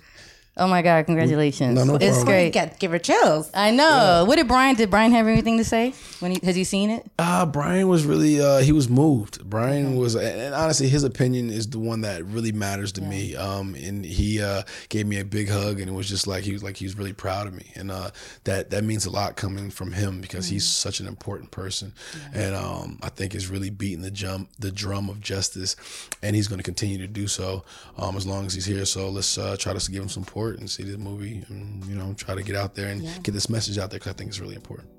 Course. 0.55 0.65
Oh 0.65 0.67
my 0.69 0.83
God! 0.83 1.07
Congratulations. 1.07 1.73
No, 1.73 1.83
no 1.83 1.95
it's 1.95 2.17
problem. 2.17 2.25
great. 2.25 2.53
Get, 2.53 2.79
give 2.79 2.91
her 2.91 2.99
chills. 2.99 3.49
I 3.55 3.71
know. 3.71 4.23
What 4.27 4.35
did 4.35 4.47
Bryan? 4.47 4.75
Did 4.75 4.91
Bryan 4.91 5.11
have 5.13 5.25
anything 5.25 5.57
to 5.57 5.63
say? 5.63 5.93
When 6.19 6.31
he 6.31 6.39
has 6.43 6.55
he 6.55 6.63
seen 6.63 6.91
it? 6.91 7.09
Uh, 7.17 7.47
Bryan 7.47 7.87
was 7.87 8.05
really 8.05 8.39
uh, 8.39 8.59
he 8.59 8.71
was 8.71 8.87
moved. 8.87 9.43
Bryan 9.49 9.95
was, 9.95 10.13
and 10.13 10.39
and 10.39 10.53
honestly, 10.53 10.87
his 10.89 11.03
opinion 11.03 11.49
is 11.49 11.67
the 11.67 11.79
one 11.79 12.01
that 12.01 12.23
really 12.25 12.51
matters 12.51 12.91
to 12.93 13.01
me. 13.01 13.35
Um, 13.35 13.73
and 13.73 14.05
he 14.05 14.43
uh, 14.43 14.61
gave 14.89 15.07
me 15.07 15.19
a 15.19 15.25
big 15.25 15.49
hug, 15.49 15.79
and 15.79 15.89
it 15.89 15.93
was 15.93 16.07
just 16.07 16.27
like 16.27 16.43
he 16.43 16.53
was 16.53 16.61
like 16.63 16.77
he 16.77 16.85
was 16.85 16.95
really 16.95 17.13
proud 17.13 17.47
of 17.47 17.55
me, 17.55 17.71
and 17.73 17.89
uh, 17.89 18.11
that 18.43 18.69
that 18.69 18.83
means 18.83 19.07
a 19.07 19.09
lot 19.09 19.35
coming 19.35 19.71
from 19.71 19.91
him 19.91 20.21
because 20.21 20.47
he's 20.47 20.67
such 20.67 20.99
an 20.99 21.07
important 21.07 21.49
person, 21.49 21.93
and 22.31 22.53
um, 22.53 22.99
I 23.01 23.09
think 23.09 23.33
is 23.33 23.47
really 23.47 23.71
beating 23.71 24.03
the 24.03 24.11
jump 24.11 24.49
the 24.59 24.71
drum 24.71 25.09
of 25.09 25.19
justice, 25.19 25.75
and 26.21 26.35
he's 26.35 26.47
going 26.47 26.59
to 26.59 26.63
continue 26.63 26.99
to 26.99 27.07
do 27.07 27.27
so 27.27 27.63
um, 27.97 28.15
as 28.15 28.27
long 28.27 28.45
as 28.45 28.53
he's 28.53 28.65
here. 28.65 28.85
So 28.85 29.09
let's 29.09 29.35
uh, 29.39 29.57
try 29.57 29.73
to 29.73 29.91
give 29.91 30.03
him 30.03 30.09
some 30.09 30.23
support 30.33 30.42
and 30.51 30.69
see 30.69 30.83
this 30.83 30.97
movie, 30.97 31.43
and 31.49 31.83
you 31.85 31.95
know, 31.95 32.13
try 32.13 32.35
to 32.35 32.43
get 32.43 32.55
out 32.55 32.75
there 32.75 32.89
and 32.89 33.01
get 33.23 33.31
this 33.33 33.49
message 33.49 33.77
out 33.77 33.89
there 33.89 33.99
because 33.99 34.13
I 34.13 34.15
think 34.15 34.29
it's 34.29 34.39
really 34.39 34.55
important. 34.55 34.89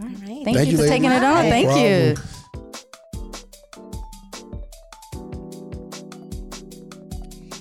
Oh, 0.00 0.04
all 0.04 0.08
right. 0.08 0.44
Thank, 0.44 0.56
Thank 0.56 0.66
you 0.66 0.72
you, 0.72 0.76
for 0.76 0.82
lady. 0.84 0.88
taking 0.90 1.10
it 1.10 1.24
on. 1.24 1.44
No 1.44 1.50
Thank 1.50 2.16
you. 2.16 2.16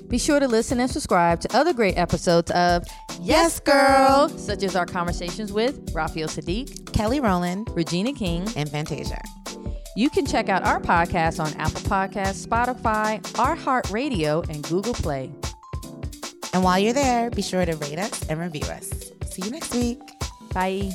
Be 0.09 0.17
sure 0.17 0.39
to 0.39 0.47
listen 0.47 0.79
and 0.79 0.89
subscribe 0.89 1.41
to 1.41 1.57
other 1.57 1.73
great 1.73 1.97
episodes 1.97 2.49
of 2.51 2.85
Yes 3.19 3.59
Girl, 3.59 4.29
such 4.29 4.63
as 4.63 4.75
our 4.75 4.85
conversations 4.85 5.51
with 5.51 5.91
Raphael 5.93 6.29
Saadiq, 6.29 6.93
Kelly 6.93 7.19
Rowland 7.19 7.67
Regina 7.73 8.13
King. 8.13 8.47
and 8.55 8.69
Fantasia. 8.69 9.21
You 9.97 10.09
can 10.09 10.25
check 10.25 10.47
out 10.47 10.63
our 10.63 10.79
podcast 10.79 11.43
on 11.43 11.51
Apple 11.59 11.81
Podcasts, 11.81 12.45
Spotify, 12.47 13.19
iHeartRadio, 13.33 14.47
and 14.47 14.63
Google 14.63 14.93
Play. 14.93 15.31
And 16.57 16.63
while 16.63 16.79
you're 16.79 16.91
there, 16.91 17.29
be 17.29 17.43
sure 17.43 17.63
to 17.63 17.75
rate 17.75 17.99
us 17.99 18.27
and 18.29 18.39
review 18.39 18.63
us. 18.63 18.89
See 19.29 19.43
you 19.43 19.51
next 19.51 19.75
week. 19.75 19.99
Bye. 20.55 20.89